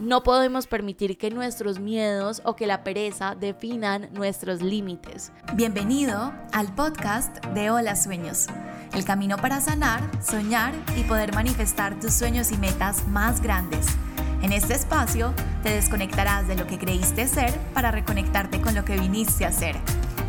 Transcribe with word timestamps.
No 0.00 0.22
podemos 0.22 0.66
permitir 0.66 1.18
que 1.18 1.30
nuestros 1.30 1.78
miedos 1.78 2.40
o 2.46 2.56
que 2.56 2.66
la 2.66 2.82
pereza 2.82 3.34
definan 3.34 4.08
nuestros 4.14 4.62
límites. 4.62 5.30
Bienvenido 5.56 6.32
al 6.52 6.74
podcast 6.74 7.44
de 7.48 7.70
Hola 7.70 7.94
Sueños, 7.96 8.46
el 8.94 9.04
camino 9.04 9.36
para 9.36 9.60
sanar, 9.60 10.00
soñar 10.22 10.72
y 10.96 11.02
poder 11.02 11.34
manifestar 11.34 12.00
tus 12.00 12.14
sueños 12.14 12.50
y 12.50 12.56
metas 12.56 13.06
más 13.08 13.42
grandes. 13.42 13.88
En 14.40 14.54
este 14.54 14.72
espacio 14.72 15.34
te 15.62 15.68
desconectarás 15.68 16.48
de 16.48 16.56
lo 16.56 16.66
que 16.66 16.78
creíste 16.78 17.28
ser 17.28 17.52
para 17.74 17.90
reconectarte 17.90 18.62
con 18.62 18.74
lo 18.74 18.86
que 18.86 18.98
viniste 18.98 19.44
a 19.44 19.52
ser 19.52 19.76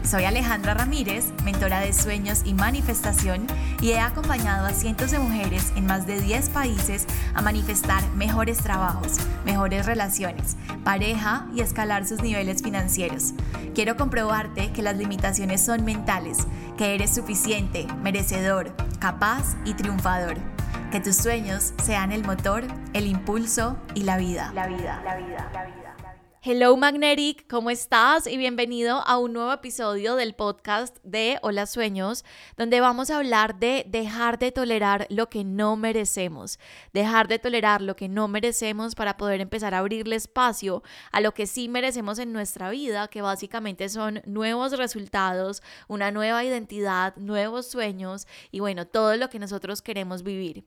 soy 0.03 0.25
Alejandra 0.25 0.73
Ramírez, 0.73 1.25
mentora 1.43 1.79
de 1.79 1.93
sueños 1.93 2.41
y 2.45 2.53
manifestación, 2.53 3.47
y 3.81 3.91
he 3.91 3.99
acompañado 3.99 4.65
a 4.65 4.71
cientos 4.71 5.11
de 5.11 5.19
mujeres 5.19 5.71
en 5.75 5.85
más 5.85 6.05
de 6.05 6.19
10 6.19 6.49
países 6.49 7.05
a 7.33 7.41
manifestar 7.41 8.03
mejores 8.15 8.57
trabajos, 8.59 9.17
mejores 9.45 9.85
relaciones, 9.85 10.57
pareja 10.83 11.47
y 11.55 11.61
escalar 11.61 12.05
sus 12.05 12.21
niveles 12.21 12.61
financieros. 12.61 13.33
Quiero 13.73 13.95
comprobarte 13.95 14.71
que 14.71 14.81
las 14.81 14.97
limitaciones 14.97 15.63
son 15.63 15.85
mentales, 15.85 16.47
que 16.77 16.95
eres 16.95 17.13
suficiente, 17.13 17.87
merecedor, 18.01 18.75
capaz 18.99 19.55
y 19.65 19.73
triunfador. 19.73 20.37
Que 20.91 20.99
tus 20.99 21.15
sueños 21.15 21.73
sean 21.81 22.11
el 22.11 22.25
motor, 22.25 22.63
el 22.93 23.07
impulso 23.07 23.77
y 23.95 24.03
la 24.03 24.17
vida. 24.17 24.51
La 24.53 24.67
vida, 24.67 25.01
la 25.05 25.15
vida, 25.15 25.49
la 25.53 25.65
vida. 25.65 25.90
Hello 26.43 26.75
Magnetic, 26.75 27.45
¿cómo 27.47 27.69
estás? 27.69 28.25
Y 28.25 28.35
bienvenido 28.35 29.03
a 29.05 29.19
un 29.19 29.33
nuevo 29.33 29.53
episodio 29.53 30.15
del 30.15 30.33
podcast 30.33 30.97
de 31.03 31.37
Hola 31.43 31.67
Sueños, 31.67 32.25
donde 32.57 32.81
vamos 32.81 33.11
a 33.11 33.17
hablar 33.17 33.59
de 33.59 33.85
dejar 33.87 34.39
de 34.39 34.51
tolerar 34.51 35.05
lo 35.11 35.29
que 35.29 35.43
no 35.43 35.75
merecemos, 35.75 36.57
dejar 36.93 37.27
de 37.27 37.37
tolerar 37.37 37.83
lo 37.83 37.95
que 37.95 38.09
no 38.09 38.27
merecemos 38.27 38.95
para 38.95 39.17
poder 39.17 39.39
empezar 39.39 39.75
a 39.75 39.77
abrirle 39.77 40.15
espacio 40.15 40.81
a 41.11 41.21
lo 41.21 41.35
que 41.35 41.45
sí 41.45 41.69
merecemos 41.69 42.17
en 42.17 42.33
nuestra 42.33 42.71
vida, 42.71 43.07
que 43.07 43.21
básicamente 43.21 43.87
son 43.87 44.23
nuevos 44.25 44.75
resultados, 44.75 45.61
una 45.87 46.09
nueva 46.09 46.43
identidad, 46.43 47.15
nuevos 47.17 47.67
sueños 47.67 48.25
y 48.49 48.61
bueno, 48.61 48.87
todo 48.87 49.15
lo 49.15 49.29
que 49.29 49.37
nosotros 49.37 49.83
queremos 49.83 50.23
vivir. 50.23 50.65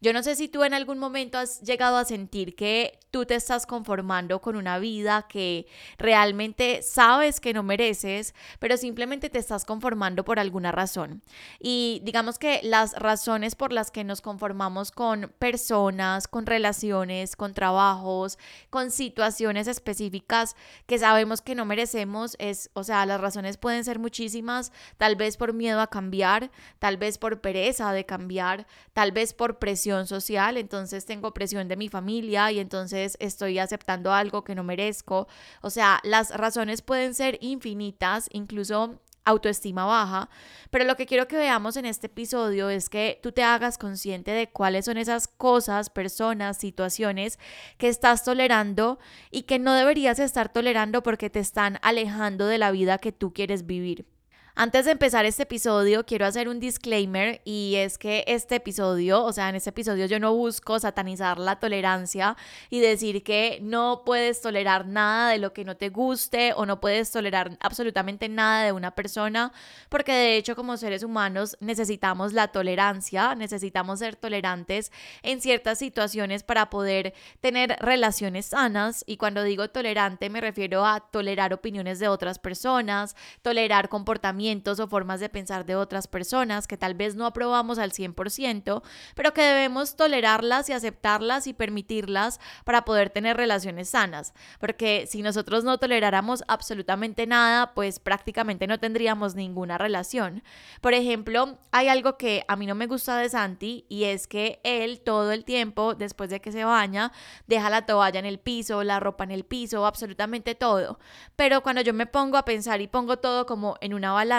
Yo 0.00 0.12
no 0.12 0.24
sé 0.24 0.34
si 0.34 0.48
tú 0.48 0.64
en 0.64 0.74
algún 0.74 0.98
momento 0.98 1.38
has 1.38 1.60
llegado 1.60 1.96
a 1.96 2.04
sentir 2.04 2.56
que 2.56 2.98
tú 3.12 3.24
te 3.24 3.36
estás 3.36 3.66
conformando 3.66 4.40
con 4.40 4.56
una 4.56 4.80
vida 4.80 5.11
que 5.20 5.66
realmente 5.98 6.82
sabes 6.82 7.40
que 7.40 7.52
no 7.52 7.62
mereces, 7.62 8.34
pero 8.58 8.78
simplemente 8.78 9.28
te 9.28 9.38
estás 9.38 9.66
conformando 9.66 10.24
por 10.24 10.38
alguna 10.38 10.72
razón. 10.72 11.22
Y 11.60 12.00
digamos 12.04 12.38
que 12.38 12.60
las 12.62 12.94
razones 12.94 13.54
por 13.54 13.72
las 13.72 13.90
que 13.90 14.04
nos 14.04 14.22
conformamos 14.22 14.90
con 14.90 15.32
personas, 15.38 16.26
con 16.26 16.46
relaciones, 16.46 17.36
con 17.36 17.52
trabajos, 17.52 18.38
con 18.70 18.90
situaciones 18.90 19.68
específicas 19.68 20.56
que 20.86 20.98
sabemos 20.98 21.42
que 21.42 21.54
no 21.54 21.64
merecemos 21.64 22.36
es, 22.38 22.70
o 22.72 22.84
sea, 22.84 23.04
las 23.06 23.20
razones 23.20 23.56
pueden 23.56 23.84
ser 23.84 23.98
muchísimas, 23.98 24.72
tal 24.96 25.16
vez 25.16 25.36
por 25.36 25.52
miedo 25.52 25.80
a 25.80 25.88
cambiar, 25.88 26.50
tal 26.78 26.96
vez 26.96 27.18
por 27.18 27.40
pereza 27.40 27.92
de 27.92 28.06
cambiar, 28.06 28.66
tal 28.92 29.12
vez 29.12 29.34
por 29.34 29.58
presión 29.58 30.06
social, 30.06 30.56
entonces 30.56 31.04
tengo 31.04 31.34
presión 31.34 31.68
de 31.68 31.76
mi 31.76 31.88
familia 31.88 32.50
y 32.52 32.60
entonces 32.60 33.16
estoy 33.20 33.58
aceptando 33.58 34.12
algo 34.12 34.44
que 34.44 34.54
no 34.54 34.64
merezco. 34.64 35.01
O 35.06 35.70
sea, 35.70 36.00
las 36.04 36.30
razones 36.30 36.82
pueden 36.82 37.14
ser 37.14 37.38
infinitas, 37.40 38.28
incluso 38.32 39.00
autoestima 39.24 39.84
baja, 39.84 40.28
pero 40.70 40.84
lo 40.84 40.96
que 40.96 41.06
quiero 41.06 41.28
que 41.28 41.36
veamos 41.36 41.76
en 41.76 41.86
este 41.86 42.08
episodio 42.08 42.70
es 42.70 42.88
que 42.88 43.20
tú 43.22 43.32
te 43.32 43.44
hagas 43.44 43.78
consciente 43.78 44.32
de 44.32 44.50
cuáles 44.50 44.86
son 44.86 44.96
esas 44.96 45.28
cosas, 45.28 45.90
personas, 45.90 46.56
situaciones 46.56 47.38
que 47.78 47.88
estás 47.88 48.24
tolerando 48.24 48.98
y 49.30 49.42
que 49.42 49.58
no 49.58 49.74
deberías 49.74 50.18
estar 50.18 50.52
tolerando 50.52 51.02
porque 51.02 51.30
te 51.30 51.38
están 51.38 51.78
alejando 51.82 52.46
de 52.46 52.58
la 52.58 52.72
vida 52.72 52.98
que 52.98 53.12
tú 53.12 53.32
quieres 53.32 53.66
vivir. 53.66 54.06
Antes 54.54 54.84
de 54.84 54.90
empezar 54.90 55.24
este 55.24 55.44
episodio, 55.44 56.04
quiero 56.04 56.26
hacer 56.26 56.46
un 56.46 56.60
disclaimer 56.60 57.40
y 57.42 57.76
es 57.76 57.96
que 57.96 58.22
este 58.26 58.56
episodio, 58.56 59.24
o 59.24 59.32
sea, 59.32 59.48
en 59.48 59.54
este 59.54 59.70
episodio 59.70 60.04
yo 60.04 60.20
no 60.20 60.34
busco 60.34 60.78
satanizar 60.78 61.38
la 61.38 61.58
tolerancia 61.58 62.36
y 62.68 62.80
decir 62.80 63.22
que 63.22 63.60
no 63.62 64.02
puedes 64.04 64.42
tolerar 64.42 64.86
nada 64.86 65.30
de 65.30 65.38
lo 65.38 65.54
que 65.54 65.64
no 65.64 65.78
te 65.78 65.88
guste 65.88 66.52
o 66.54 66.66
no 66.66 66.80
puedes 66.80 67.10
tolerar 67.10 67.56
absolutamente 67.60 68.28
nada 68.28 68.66
de 68.66 68.72
una 68.72 68.90
persona, 68.94 69.54
porque 69.88 70.12
de 70.12 70.36
hecho 70.36 70.54
como 70.54 70.76
seres 70.76 71.02
humanos 71.02 71.56
necesitamos 71.60 72.34
la 72.34 72.48
tolerancia, 72.48 73.34
necesitamos 73.34 74.00
ser 74.00 74.16
tolerantes 74.16 74.92
en 75.22 75.40
ciertas 75.40 75.78
situaciones 75.78 76.42
para 76.42 76.68
poder 76.68 77.14
tener 77.40 77.74
relaciones 77.80 78.46
sanas. 78.46 79.02
Y 79.06 79.16
cuando 79.16 79.44
digo 79.44 79.70
tolerante 79.70 80.28
me 80.28 80.42
refiero 80.42 80.84
a 80.84 81.00
tolerar 81.00 81.54
opiniones 81.54 81.98
de 82.00 82.08
otras 82.08 82.38
personas, 82.38 83.16
tolerar 83.40 83.88
comportamientos 83.88 84.41
o 84.78 84.88
formas 84.88 85.20
de 85.20 85.28
pensar 85.28 85.64
de 85.66 85.76
otras 85.76 86.06
personas 86.06 86.66
que 86.66 86.76
tal 86.76 86.94
vez 86.94 87.14
no 87.14 87.26
aprobamos 87.26 87.78
al 87.78 87.92
100%, 87.92 88.82
pero 89.14 89.32
que 89.32 89.42
debemos 89.42 89.96
tolerarlas 89.96 90.68
y 90.68 90.72
aceptarlas 90.72 91.46
y 91.46 91.52
permitirlas 91.52 92.40
para 92.64 92.84
poder 92.84 93.10
tener 93.10 93.36
relaciones 93.36 93.90
sanas. 93.90 94.34
Porque 94.58 95.06
si 95.08 95.22
nosotros 95.22 95.64
no 95.64 95.78
toleráramos 95.78 96.42
absolutamente 96.48 97.26
nada, 97.26 97.74
pues 97.74 97.98
prácticamente 97.98 98.66
no 98.66 98.78
tendríamos 98.78 99.34
ninguna 99.34 99.78
relación. 99.78 100.42
Por 100.80 100.94
ejemplo, 100.94 101.58
hay 101.70 101.88
algo 101.88 102.16
que 102.16 102.44
a 102.48 102.56
mí 102.56 102.66
no 102.66 102.74
me 102.74 102.86
gusta 102.86 103.16
de 103.18 103.28
Santi 103.28 103.86
y 103.88 104.04
es 104.04 104.26
que 104.26 104.60
él 104.64 105.00
todo 105.00 105.32
el 105.32 105.44
tiempo, 105.44 105.94
después 105.94 106.30
de 106.30 106.40
que 106.40 106.52
se 106.52 106.64
baña, 106.64 107.12
deja 107.46 107.70
la 107.70 107.86
toalla 107.86 108.18
en 108.18 108.26
el 108.26 108.38
piso, 108.38 108.82
la 108.82 109.00
ropa 109.00 109.24
en 109.24 109.30
el 109.30 109.44
piso, 109.44 109.86
absolutamente 109.86 110.54
todo. 110.54 110.98
Pero 111.36 111.62
cuando 111.62 111.82
yo 111.82 111.94
me 111.94 112.06
pongo 112.06 112.36
a 112.36 112.44
pensar 112.44 112.80
y 112.80 112.88
pongo 112.88 113.18
todo 113.18 113.46
como 113.46 113.76
en 113.80 113.94
una 113.94 114.12
balanza, 114.12 114.31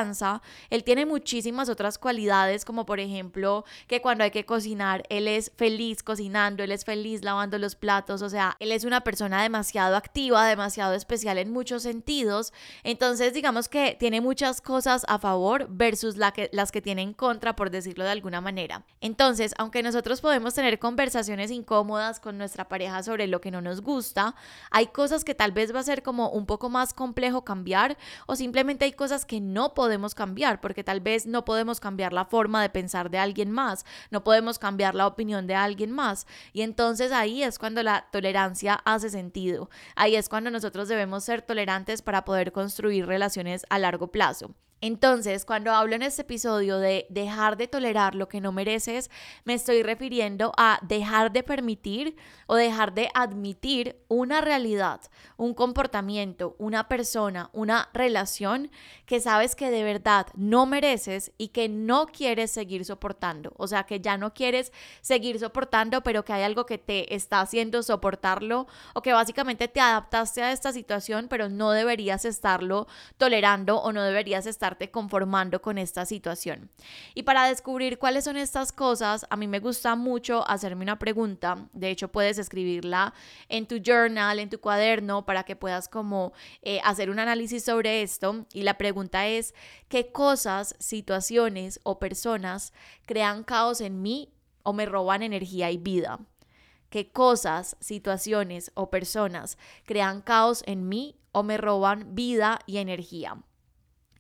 él 0.70 0.84
tiene 0.84 1.06
muchísimas 1.06 1.70
otras 1.70 1.98
cualidades, 1.98 2.66
como 2.66 2.86
por 2.86 3.00
ejemplo 3.00 3.66
que 3.88 4.02
cuando 4.02 4.24
hay 4.24 4.32
que 4.32 4.46
cocinar, 4.46 5.04
él 5.10 5.28
es 5.28 5.52
feliz 5.56 6.04
cocinando, 6.04 6.64
él 6.64 6.72
es 6.72 6.86
feliz 6.86 7.24
lavando 7.24 7.58
los 7.58 7.76
platos, 7.76 8.22
o 8.22 8.30
sea, 8.30 8.56
él 8.60 8.72
es 8.72 8.84
una 8.84 9.02
persona 9.02 9.42
demasiado 9.42 9.96
activa, 9.96 10.46
demasiado 10.48 10.94
especial 10.94 11.38
en 11.38 11.52
muchos 11.52 11.84
sentidos. 11.84 12.54
Entonces, 12.84 13.34
digamos 13.34 13.70
que 13.70 13.96
tiene 14.00 14.22
muchas 14.22 14.62
cosas 14.62 15.06
a 15.08 15.20
favor 15.20 15.68
versus 15.70 16.18
la 16.18 16.32
que, 16.32 16.50
las 16.52 16.72
que 16.72 16.82
tiene 16.82 17.02
en 17.02 17.14
contra, 17.14 17.56
por 17.56 17.70
decirlo 17.70 18.04
de 18.04 18.12
alguna 18.12 18.42
manera. 18.42 18.86
Entonces, 19.02 19.54
aunque 19.58 19.84
nosotros 19.84 20.22
podemos 20.22 20.54
tener 20.54 20.80
conversaciones 20.80 21.52
incómodas 21.52 22.20
con 22.20 22.38
nuestra 22.38 22.68
pareja 22.68 23.04
sobre 23.04 23.28
lo 23.28 23.42
que 23.42 23.52
no 23.52 23.62
nos 23.62 23.82
gusta, 23.82 24.36
hay 24.72 24.88
cosas 24.88 25.24
que 25.24 25.36
tal 25.36 25.52
vez 25.52 25.74
va 25.74 25.80
a 25.80 25.84
ser 25.84 26.04
como 26.04 26.30
un 26.30 26.46
poco 26.46 26.70
más 26.70 26.94
complejo 26.94 27.44
cambiar 27.44 27.98
o 28.26 28.36
simplemente 28.36 28.86
hay 28.86 28.94
cosas 28.94 29.26
que 29.26 29.40
no 29.40 29.74
podemos 29.74 29.83
podemos 29.84 30.16
cambiar, 30.16 30.62
porque 30.62 30.82
tal 30.82 31.02
vez 31.02 31.26
no 31.26 31.44
podemos 31.44 31.82
cambiar 31.82 32.14
la 32.14 32.24
forma 32.24 32.62
de 32.62 32.70
pensar 32.70 33.10
de 33.10 33.18
alguien 33.18 33.52
más, 33.52 33.86
no 34.12 34.24
podemos 34.24 34.58
cambiar 34.58 34.96
la 34.96 35.08
opinión 35.08 35.46
de 35.46 35.56
alguien 35.56 35.92
más. 35.92 36.26
Y 36.54 36.62
entonces 36.62 37.12
ahí 37.12 37.44
es 37.44 37.60
cuando 37.60 37.84
la 37.84 38.06
tolerancia 38.10 38.76
hace 38.86 39.10
sentido. 39.10 39.70
Ahí 39.98 40.16
es 40.16 40.30
cuando 40.30 40.52
nosotros 40.52 40.88
debemos 40.88 41.26
ser 41.26 41.42
tolerantes 41.42 42.02
para 42.02 42.24
poder 42.24 42.54
construir 42.54 43.08
relaciones 43.08 43.66
a 43.70 43.78
largo 43.78 44.08
plazo. 44.08 44.56
Entonces, 44.86 45.46
cuando 45.46 45.72
hablo 45.72 45.96
en 45.96 46.02
este 46.02 46.24
episodio 46.24 46.78
de 46.78 47.08
dejar 47.10 47.56
de 47.56 47.70
tolerar 47.70 48.16
lo 48.16 48.28
que 48.28 48.42
no 48.42 48.52
mereces, 48.52 49.10
me 49.46 49.54
estoy 49.54 49.82
refiriendo 49.82 50.52
a 50.58 50.78
dejar 50.82 51.32
de 51.32 51.42
permitir 51.42 52.18
o 52.48 52.56
dejar 52.56 52.94
de 52.94 53.10
admitir 53.14 54.04
una 54.10 54.42
realidad, 54.42 55.00
un 55.38 55.54
comportamiento, 55.54 56.58
una 56.60 56.90
persona, 56.90 57.50
una 57.54 57.88
relación 57.94 58.72
que 59.06 59.22
sabes 59.22 59.56
que 59.56 59.72
de 59.72 59.86
verdad 59.86 60.28
no 60.36 60.66
mereces 60.66 61.32
y 61.38 61.48
que 61.48 61.70
no 61.70 62.08
quieres 62.08 62.52
seguir 62.52 62.84
soportando. 62.84 63.54
O 63.56 63.68
sea, 63.68 63.86
que 63.86 64.02
ya 64.02 64.18
no 64.18 64.34
quieres 64.34 64.74
seguir 65.00 65.40
soportando, 65.40 66.04
pero 66.04 66.26
que 66.26 66.34
hay 66.34 66.44
algo 66.44 66.66
que 66.66 66.78
te 66.78 67.16
está 67.16 67.40
haciendo 67.40 67.84
soportarlo 67.84 68.68
o 68.94 69.02
que 69.02 69.14
básicamente 69.14 69.70
te 69.70 69.80
adaptaste 69.80 70.44
a 70.44 70.52
esta 70.52 70.74
situación, 70.74 71.28
pero 71.30 71.48
no 71.48 71.72
deberías 71.72 72.26
estarlo 72.26 72.88
tolerando 73.18 73.78
o 73.78 73.94
no 73.94 74.04
deberías 74.04 74.46
estar 74.46 74.73
conformando 74.92 75.62
con 75.62 75.78
esta 75.78 76.06
situación. 76.06 76.70
Y 77.14 77.24
para 77.24 77.48
descubrir 77.48 77.98
cuáles 77.98 78.26
son 78.26 78.38
estas 78.38 78.72
cosas, 78.72 79.26
a 79.30 79.36
mí 79.36 79.48
me 79.48 79.60
gusta 79.60 79.96
mucho 79.96 80.48
hacerme 80.50 80.84
una 80.84 81.00
pregunta. 81.00 81.68
De 81.74 81.90
hecho, 81.90 82.10
puedes 82.10 82.38
escribirla 82.38 83.14
en 83.50 83.68
tu 83.68 83.78
journal, 83.78 84.40
en 84.40 84.50
tu 84.50 84.60
cuaderno, 84.60 85.26
para 85.26 85.44
que 85.44 85.56
puedas 85.56 85.88
como 85.88 86.34
eh, 86.62 86.80
hacer 86.84 87.10
un 87.10 87.20
análisis 87.20 87.64
sobre 87.64 88.02
esto. 88.02 88.46
Y 88.54 88.64
la 88.64 88.78
pregunta 88.78 89.28
es, 89.28 89.54
¿qué 89.88 90.12
cosas, 90.12 90.76
situaciones 90.80 91.80
o 91.84 92.00
personas 92.00 92.74
crean 93.06 93.44
caos 93.44 93.82
en 93.82 94.02
mí 94.02 94.34
o 94.64 94.74
me 94.74 94.86
roban 94.86 95.24
energía 95.24 95.72
y 95.72 95.78
vida? 95.78 96.20
¿Qué 96.90 97.12
cosas, 97.12 97.76
situaciones 97.80 98.72
o 98.76 98.92
personas 98.92 99.58
crean 99.84 100.22
caos 100.22 100.64
en 100.68 100.88
mí 100.88 101.16
o 101.32 101.42
me 101.42 101.58
roban 101.58 102.14
vida 102.14 102.60
y 102.68 102.78
energía? 102.78 103.38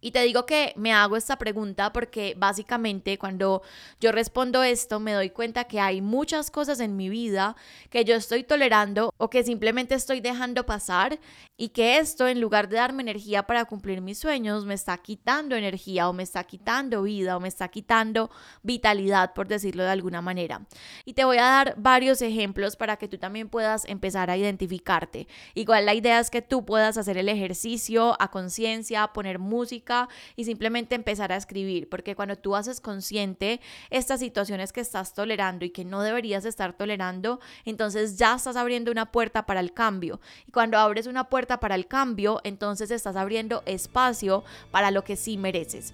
Y 0.03 0.11
te 0.11 0.21
digo 0.21 0.45
que 0.45 0.73
me 0.75 0.91
hago 0.91 1.15
esta 1.15 1.37
pregunta 1.37 1.93
porque 1.93 2.35
básicamente 2.37 3.17
cuando 3.17 3.61
yo 4.01 4.11
respondo 4.11 4.61
esto 4.61 4.99
me 4.99 5.13
doy 5.13 5.29
cuenta 5.29 5.63
que 5.63 5.79
hay 5.79 6.01
muchas 6.01 6.51
cosas 6.51 6.81
en 6.81 6.97
mi 6.97 7.07
vida 7.07 7.55
que 7.89 8.03
yo 8.03 8.13
estoy 8.13 8.43
tolerando 8.43 9.13
o 9.17 9.29
que 9.29 9.43
simplemente 9.43 9.95
estoy 9.95 10.19
dejando 10.19 10.65
pasar 10.65 11.19
y 11.55 11.69
que 11.69 11.99
esto 11.99 12.27
en 12.27 12.41
lugar 12.41 12.67
de 12.67 12.75
darme 12.75 13.01
energía 13.01 13.43
para 13.43 13.63
cumplir 13.63 14.01
mis 14.01 14.17
sueños 14.17 14.65
me 14.65 14.73
está 14.73 14.97
quitando 14.97 15.55
energía 15.55 16.09
o 16.09 16.13
me 16.13 16.23
está 16.23 16.43
quitando 16.43 17.03
vida 17.03 17.37
o 17.37 17.39
me 17.39 17.47
está 17.47 17.69
quitando 17.69 18.29
vitalidad 18.61 19.33
por 19.33 19.47
decirlo 19.47 19.83
de 19.83 19.91
alguna 19.91 20.21
manera. 20.21 20.65
Y 21.05 21.13
te 21.13 21.23
voy 21.23 21.37
a 21.37 21.43
dar 21.43 21.75
varios 21.77 22.21
ejemplos 22.21 22.75
para 22.75 22.97
que 22.97 23.07
tú 23.07 23.17
también 23.17 23.47
puedas 23.47 23.85
empezar 23.85 24.29
a 24.29 24.35
identificarte. 24.35 25.29
Igual 25.53 25.85
la 25.85 25.93
idea 25.93 26.19
es 26.19 26.29
que 26.29 26.41
tú 26.41 26.65
puedas 26.65 26.97
hacer 26.97 27.17
el 27.17 27.29
ejercicio 27.29 28.17
a 28.19 28.29
conciencia, 28.29 29.07
poner 29.13 29.39
música, 29.39 29.92
y 30.35 30.45
simplemente 30.45 30.95
empezar 30.95 31.31
a 31.31 31.37
escribir, 31.37 31.89
porque 31.89 32.15
cuando 32.15 32.35
tú 32.35 32.55
haces 32.55 32.81
consciente 32.81 33.61
estas 33.89 34.19
situaciones 34.19 34.73
que 34.73 34.81
estás 34.81 35.13
tolerando 35.13 35.65
y 35.65 35.69
que 35.69 35.85
no 35.85 36.01
deberías 36.01 36.45
estar 36.45 36.73
tolerando, 36.73 37.39
entonces 37.65 38.17
ya 38.17 38.35
estás 38.35 38.55
abriendo 38.55 38.91
una 38.91 39.11
puerta 39.11 39.45
para 39.45 39.59
el 39.59 39.73
cambio. 39.73 40.19
Y 40.47 40.51
cuando 40.51 40.77
abres 40.77 41.07
una 41.07 41.25
puerta 41.25 41.59
para 41.59 41.75
el 41.75 41.87
cambio, 41.87 42.41
entonces 42.43 42.91
estás 42.91 43.15
abriendo 43.15 43.63
espacio 43.65 44.43
para 44.71 44.91
lo 44.91 45.03
que 45.03 45.15
sí 45.15 45.37
mereces. 45.37 45.93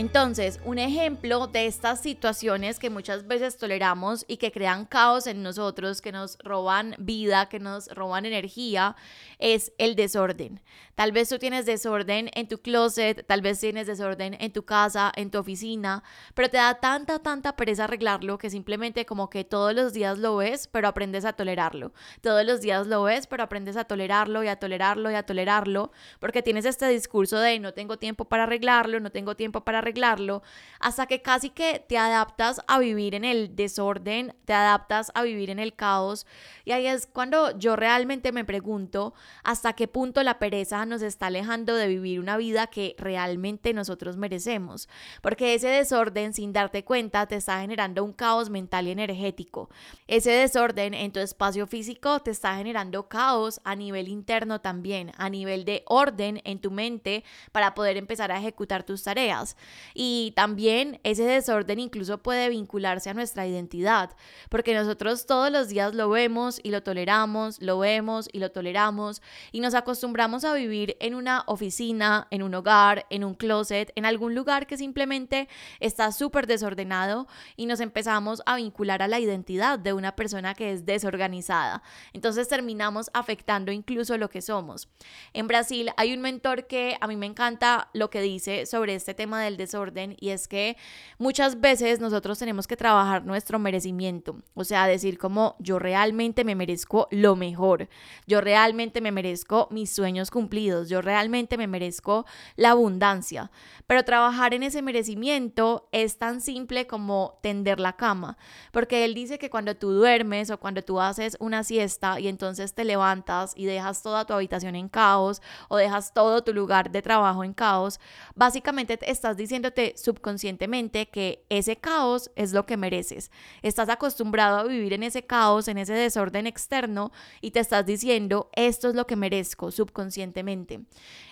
Entonces, 0.00 0.60
un 0.64 0.78
ejemplo 0.78 1.46
de 1.46 1.66
estas 1.66 2.00
situaciones 2.00 2.78
que 2.78 2.88
muchas 2.88 3.26
veces 3.26 3.58
toleramos 3.58 4.24
y 4.26 4.38
que 4.38 4.50
crean 4.50 4.86
caos 4.86 5.26
en 5.26 5.42
nosotros, 5.42 6.00
que 6.00 6.10
nos 6.10 6.38
roban 6.42 6.94
vida, 6.98 7.50
que 7.50 7.60
nos 7.60 7.86
roban 7.88 8.24
energía, 8.24 8.96
es 9.38 9.74
el 9.76 9.96
desorden. 9.96 10.62
Tal 10.94 11.12
vez 11.12 11.28
tú 11.28 11.38
tienes 11.38 11.66
desorden 11.66 12.30
en 12.32 12.48
tu 12.48 12.62
closet, 12.62 13.26
tal 13.26 13.42
vez 13.42 13.60
tienes 13.60 13.86
desorden 13.86 14.38
en 14.40 14.54
tu 14.54 14.64
casa, 14.64 15.12
en 15.16 15.30
tu 15.30 15.38
oficina, 15.38 16.02
pero 16.32 16.48
te 16.48 16.56
da 16.56 16.80
tanta, 16.80 17.18
tanta 17.18 17.54
pereza 17.54 17.84
arreglarlo 17.84 18.38
que 18.38 18.48
simplemente 18.48 19.04
como 19.04 19.28
que 19.28 19.44
todos 19.44 19.74
los 19.74 19.92
días 19.92 20.16
lo 20.16 20.36
ves, 20.36 20.66
pero 20.66 20.88
aprendes 20.88 21.26
a 21.26 21.34
tolerarlo. 21.34 21.92
Todos 22.22 22.46
los 22.46 22.62
días 22.62 22.86
lo 22.86 23.02
ves, 23.02 23.26
pero 23.26 23.42
aprendes 23.42 23.76
a 23.76 23.84
tolerarlo 23.84 24.42
y 24.44 24.48
a 24.48 24.56
tolerarlo 24.56 25.10
y 25.10 25.14
a 25.14 25.24
tolerarlo, 25.24 25.92
porque 26.20 26.40
tienes 26.40 26.64
este 26.64 26.88
discurso 26.88 27.38
de 27.38 27.60
no 27.60 27.74
tengo 27.74 27.98
tiempo 27.98 28.24
para 28.24 28.44
arreglarlo, 28.44 28.98
no 29.00 29.10
tengo 29.10 29.36
tiempo 29.36 29.62
para 29.62 29.80
arreglarlo 29.80 29.89
arreglarlo, 29.90 30.42
hasta 30.78 31.06
que 31.06 31.20
casi 31.20 31.50
que 31.50 31.84
te 31.86 31.98
adaptas 31.98 32.60
a 32.66 32.78
vivir 32.78 33.14
en 33.14 33.24
el 33.24 33.54
desorden, 33.54 34.34
te 34.44 34.54
adaptas 34.54 35.10
a 35.14 35.22
vivir 35.22 35.50
en 35.50 35.58
el 35.58 35.74
caos. 35.74 36.26
Y 36.64 36.72
ahí 36.72 36.86
es 36.86 37.06
cuando 37.06 37.58
yo 37.58 37.76
realmente 37.76 38.32
me 38.32 38.44
pregunto 38.44 39.12
hasta 39.42 39.74
qué 39.74 39.88
punto 39.88 40.22
la 40.22 40.38
pereza 40.38 40.86
nos 40.86 41.02
está 41.02 41.26
alejando 41.26 41.74
de 41.74 41.88
vivir 41.88 42.20
una 42.20 42.36
vida 42.36 42.68
que 42.68 42.94
realmente 42.98 43.74
nosotros 43.74 44.16
merecemos. 44.16 44.88
Porque 45.20 45.54
ese 45.54 45.68
desorden, 45.68 46.32
sin 46.32 46.52
darte 46.52 46.84
cuenta, 46.84 47.26
te 47.26 47.36
está 47.36 47.60
generando 47.60 48.02
un 48.04 48.12
caos 48.12 48.48
mental 48.48 48.86
y 48.86 48.92
energético. 48.92 49.68
Ese 50.06 50.30
desorden 50.30 50.94
en 50.94 51.12
tu 51.12 51.20
espacio 51.20 51.66
físico 51.66 52.20
te 52.20 52.30
está 52.30 52.56
generando 52.56 53.08
caos 53.08 53.60
a 53.64 53.76
nivel 53.76 54.08
interno 54.08 54.60
también, 54.60 55.12
a 55.18 55.28
nivel 55.28 55.64
de 55.64 55.82
orden 55.86 56.40
en 56.44 56.60
tu 56.60 56.70
mente 56.70 57.24
para 57.52 57.74
poder 57.74 57.96
empezar 57.96 58.32
a 58.32 58.38
ejecutar 58.38 58.84
tus 58.84 59.02
tareas. 59.02 59.56
Y 59.94 60.32
también 60.36 61.00
ese 61.04 61.24
desorden 61.24 61.78
incluso 61.78 62.18
puede 62.18 62.48
vincularse 62.48 63.10
a 63.10 63.14
nuestra 63.14 63.46
identidad, 63.46 64.16
porque 64.48 64.74
nosotros 64.74 65.26
todos 65.26 65.50
los 65.50 65.68
días 65.68 65.94
lo 65.94 66.08
vemos 66.08 66.60
y 66.62 66.70
lo 66.70 66.82
toleramos, 66.82 67.60
lo 67.60 67.78
vemos 67.78 68.28
y 68.32 68.38
lo 68.38 68.50
toleramos, 68.50 69.22
y 69.52 69.60
nos 69.60 69.74
acostumbramos 69.74 70.44
a 70.44 70.54
vivir 70.54 70.96
en 71.00 71.14
una 71.14 71.44
oficina, 71.46 72.26
en 72.30 72.42
un 72.42 72.54
hogar, 72.54 73.06
en 73.10 73.24
un 73.24 73.34
closet, 73.34 73.92
en 73.94 74.06
algún 74.06 74.34
lugar 74.34 74.66
que 74.66 74.76
simplemente 74.76 75.48
está 75.80 76.12
súper 76.12 76.46
desordenado 76.46 77.26
y 77.56 77.66
nos 77.66 77.80
empezamos 77.80 78.42
a 78.46 78.56
vincular 78.56 79.02
a 79.02 79.08
la 79.08 79.20
identidad 79.20 79.78
de 79.78 79.92
una 79.92 80.16
persona 80.16 80.54
que 80.54 80.72
es 80.72 80.86
desorganizada. 80.86 81.82
Entonces 82.12 82.48
terminamos 82.48 83.10
afectando 83.12 83.72
incluso 83.72 84.16
lo 84.16 84.30
que 84.30 84.42
somos. 84.42 84.88
En 85.32 85.48
Brasil 85.48 85.90
hay 85.96 86.12
un 86.12 86.20
mentor 86.20 86.66
que 86.66 86.96
a 87.00 87.06
mí 87.06 87.16
me 87.16 87.26
encanta 87.26 87.88
lo 87.92 88.10
que 88.10 88.20
dice 88.20 88.66
sobre 88.66 88.94
este 88.94 89.14
tema 89.14 89.42
del 89.42 89.56
desorden 89.60 90.16
y 90.18 90.30
es 90.30 90.48
que 90.48 90.76
muchas 91.18 91.60
veces 91.60 92.00
nosotros 92.00 92.38
tenemos 92.38 92.66
que 92.66 92.76
trabajar 92.76 93.24
nuestro 93.24 93.58
merecimiento, 93.58 94.36
o 94.54 94.64
sea, 94.64 94.86
decir 94.86 95.18
como 95.18 95.56
yo 95.58 95.78
realmente 95.78 96.44
me 96.44 96.54
merezco 96.54 97.08
lo 97.10 97.36
mejor, 97.36 97.88
yo 98.26 98.40
realmente 98.40 99.00
me 99.00 99.12
merezco 99.12 99.68
mis 99.70 99.90
sueños 99.90 100.30
cumplidos, 100.30 100.88
yo 100.88 101.02
realmente 101.02 101.58
me 101.58 101.66
merezco 101.66 102.24
la 102.56 102.70
abundancia, 102.70 103.50
pero 103.86 104.04
trabajar 104.04 104.54
en 104.54 104.62
ese 104.62 104.82
merecimiento 104.82 105.88
es 105.92 106.16
tan 106.18 106.40
simple 106.40 106.86
como 106.86 107.38
tender 107.42 107.80
la 107.80 107.96
cama, 107.96 108.38
porque 108.72 109.04
él 109.04 109.14
dice 109.14 109.38
que 109.38 109.50
cuando 109.50 109.76
tú 109.76 109.92
duermes 109.92 110.50
o 110.50 110.58
cuando 110.58 110.82
tú 110.82 111.00
haces 111.00 111.36
una 111.38 111.64
siesta 111.64 112.18
y 112.18 112.28
entonces 112.28 112.72
te 112.74 112.84
levantas 112.84 113.52
y 113.56 113.66
dejas 113.66 114.02
toda 114.02 114.24
tu 114.24 114.32
habitación 114.32 114.74
en 114.74 114.88
caos 114.88 115.42
o 115.68 115.76
dejas 115.76 116.14
todo 116.14 116.42
tu 116.42 116.54
lugar 116.54 116.90
de 116.90 117.02
trabajo 117.02 117.44
en 117.44 117.52
caos, 117.52 118.00
básicamente 118.34 118.96
te 118.96 119.10
estás 119.10 119.36
diciendo 119.36 119.49
diciéndote 119.50 119.94
subconscientemente 119.96 121.08
que 121.08 121.44
ese 121.48 121.74
caos 121.74 122.30
es 122.36 122.52
lo 122.52 122.66
que 122.66 122.76
mereces. 122.76 123.32
Estás 123.62 123.88
acostumbrado 123.88 124.58
a 124.58 124.64
vivir 124.64 124.92
en 124.92 125.02
ese 125.02 125.24
caos, 125.24 125.66
en 125.66 125.76
ese 125.76 125.92
desorden 125.92 126.46
externo 126.46 127.10
y 127.40 127.50
te 127.50 127.58
estás 127.58 127.84
diciendo, 127.84 128.48
esto 128.52 128.88
es 128.88 128.94
lo 128.94 129.08
que 129.08 129.16
merezco 129.16 129.72
subconscientemente. 129.72 130.82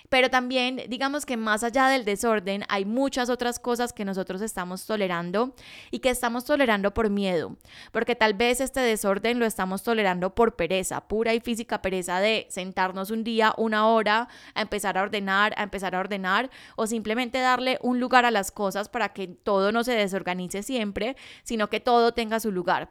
Pero 0.08 0.30
también, 0.30 0.82
digamos 0.88 1.26
que 1.26 1.36
más 1.36 1.62
allá 1.62 1.88
del 1.88 2.04
desorden, 2.04 2.64
hay 2.68 2.84
muchas 2.84 3.28
otras 3.28 3.58
cosas 3.58 3.92
que 3.92 4.04
nosotros 4.04 4.40
estamos 4.40 4.86
tolerando 4.86 5.54
y 5.90 5.98
que 5.98 6.08
estamos 6.08 6.44
tolerando 6.44 6.94
por 6.94 7.10
miedo, 7.10 7.56
porque 7.92 8.16
tal 8.16 8.34
vez 8.34 8.60
este 8.60 8.80
desorden 8.80 9.38
lo 9.38 9.44
estamos 9.44 9.82
tolerando 9.82 10.34
por 10.34 10.56
pereza, 10.56 11.06
pura 11.06 11.34
y 11.34 11.40
física 11.40 11.82
pereza 11.82 12.20
de 12.20 12.46
sentarnos 12.48 13.10
un 13.10 13.22
día, 13.22 13.52
una 13.58 13.86
hora, 13.86 14.28
a 14.54 14.62
empezar 14.62 14.96
a 14.96 15.02
ordenar, 15.02 15.52
a 15.56 15.62
empezar 15.62 15.94
a 15.94 16.00
ordenar, 16.00 16.50
o 16.76 16.86
simplemente 16.86 17.38
darle 17.38 17.78
un 17.82 18.00
lugar 18.00 18.24
a 18.24 18.30
las 18.30 18.50
cosas 18.50 18.88
para 18.88 19.10
que 19.10 19.28
todo 19.28 19.72
no 19.72 19.84
se 19.84 19.92
desorganice 19.92 20.62
siempre, 20.62 21.16
sino 21.42 21.68
que 21.68 21.80
todo 21.80 22.12
tenga 22.12 22.40
su 22.40 22.50
lugar. 22.50 22.90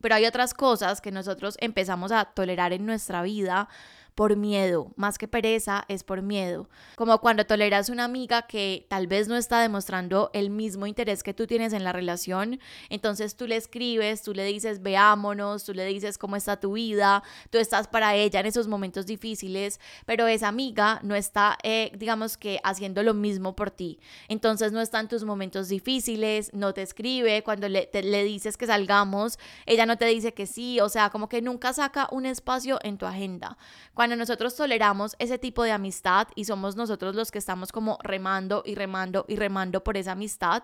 Pero 0.00 0.14
hay 0.14 0.26
otras 0.26 0.54
cosas 0.54 1.00
que 1.00 1.10
nosotros 1.10 1.56
empezamos 1.60 2.12
a 2.12 2.26
tolerar 2.26 2.72
en 2.72 2.86
nuestra 2.86 3.22
vida 3.22 3.68
por 4.16 4.34
miedo, 4.34 4.92
más 4.96 5.18
que 5.18 5.28
pereza, 5.28 5.84
es 5.88 6.02
por 6.02 6.22
miedo. 6.22 6.70
Como 6.96 7.20
cuando 7.20 7.44
toleras 7.44 7.90
una 7.90 8.04
amiga 8.04 8.42
que 8.42 8.86
tal 8.88 9.06
vez 9.06 9.28
no 9.28 9.36
está 9.36 9.60
demostrando 9.60 10.30
el 10.32 10.48
mismo 10.48 10.86
interés 10.86 11.22
que 11.22 11.34
tú 11.34 11.46
tienes 11.46 11.74
en 11.74 11.84
la 11.84 11.92
relación, 11.92 12.58
entonces 12.88 13.36
tú 13.36 13.46
le 13.46 13.56
escribes, 13.56 14.22
tú 14.22 14.32
le 14.32 14.44
dices 14.44 14.82
veámonos, 14.82 15.64
tú 15.64 15.74
le 15.74 15.84
dices 15.84 16.16
cómo 16.16 16.36
está 16.36 16.58
tu 16.58 16.72
vida, 16.72 17.22
tú 17.50 17.58
estás 17.58 17.88
para 17.88 18.14
ella 18.14 18.40
en 18.40 18.46
esos 18.46 18.68
momentos 18.68 19.04
difíciles, 19.04 19.80
pero 20.06 20.26
esa 20.26 20.48
amiga 20.48 20.98
no 21.02 21.14
está, 21.14 21.58
eh, 21.62 21.92
digamos 21.94 22.38
que, 22.38 22.58
haciendo 22.64 23.02
lo 23.02 23.12
mismo 23.12 23.54
por 23.54 23.70
ti. 23.70 24.00
Entonces 24.28 24.72
no 24.72 24.80
está 24.80 24.98
en 24.98 25.08
tus 25.08 25.24
momentos 25.24 25.68
difíciles, 25.68 26.54
no 26.54 26.72
te 26.72 26.80
escribe, 26.80 27.42
cuando 27.42 27.68
le, 27.68 27.90
le 27.92 28.24
dices 28.24 28.56
que 28.56 28.66
salgamos, 28.66 29.38
ella 29.66 29.84
no 29.84 29.98
te 29.98 30.06
dice 30.06 30.32
que 30.32 30.46
sí, 30.46 30.80
o 30.80 30.88
sea, 30.88 31.10
como 31.10 31.28
que 31.28 31.42
nunca 31.42 31.74
saca 31.74 32.08
un 32.10 32.24
espacio 32.24 32.78
en 32.82 32.96
tu 32.96 33.04
agenda. 33.04 33.58
Nosotros 34.14 34.54
toleramos 34.54 35.16
ese 35.18 35.38
tipo 35.38 35.64
de 35.64 35.72
amistad 35.72 36.28
y 36.36 36.44
somos 36.44 36.76
nosotros 36.76 37.16
los 37.16 37.32
que 37.32 37.38
estamos 37.38 37.72
como 37.72 37.98
remando 38.02 38.62
y 38.64 38.76
remando 38.76 39.24
y 39.26 39.34
remando 39.34 39.82
por 39.82 39.96
esa 39.96 40.12
amistad, 40.12 40.62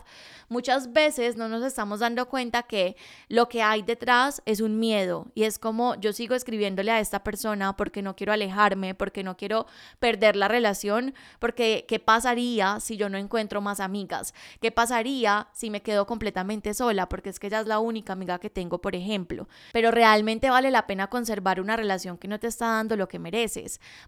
muchas 0.48 0.92
veces 0.92 1.36
no 1.36 1.48
nos 1.48 1.64
estamos 1.64 2.00
dando 2.00 2.28
cuenta 2.28 2.62
que 2.62 2.96
lo 3.28 3.48
que 3.48 3.62
hay 3.62 3.82
detrás 3.82 4.42
es 4.44 4.60
un 4.60 4.78
miedo 4.78 5.26
y 5.34 5.44
es 5.44 5.58
como 5.58 5.96
yo 5.96 6.12
sigo 6.12 6.34
escribiéndole 6.34 6.92
a 6.92 7.00
esta 7.00 7.24
persona 7.24 7.74
porque 7.76 8.02
no 8.02 8.14
quiero 8.14 8.32
alejarme, 8.32 8.94
porque 8.94 9.24
no 9.24 9.36
quiero 9.36 9.66
perder 9.98 10.36
la 10.36 10.48
relación, 10.48 11.14
porque 11.38 11.86
¿qué 11.88 11.98
pasaría 11.98 12.78
si 12.78 12.96
yo 12.96 13.08
no 13.08 13.18
encuentro 13.18 13.60
más 13.60 13.80
amigas? 13.80 14.34
¿Qué 14.60 14.70
pasaría 14.70 15.48
si 15.52 15.70
me 15.70 15.82
quedo 15.82 16.06
completamente 16.06 16.74
sola? 16.74 17.08
Porque 17.08 17.30
es 17.30 17.40
que 17.40 17.48
ella 17.48 17.60
es 17.60 17.66
la 17.66 17.78
única 17.78 18.12
amiga 18.12 18.38
que 18.38 18.50
tengo, 18.50 18.78
por 18.78 18.94
ejemplo. 18.94 19.48
Pero 19.72 19.90
realmente 19.90 20.50
vale 20.50 20.70
la 20.70 20.86
pena 20.86 21.08
conservar 21.08 21.60
una 21.60 21.76
relación 21.76 22.18
que 22.18 22.28
no 22.28 22.38
te 22.38 22.46
está 22.46 22.66
dando 22.66 22.96
lo 22.96 23.08
que 23.08 23.18
me 23.18 23.30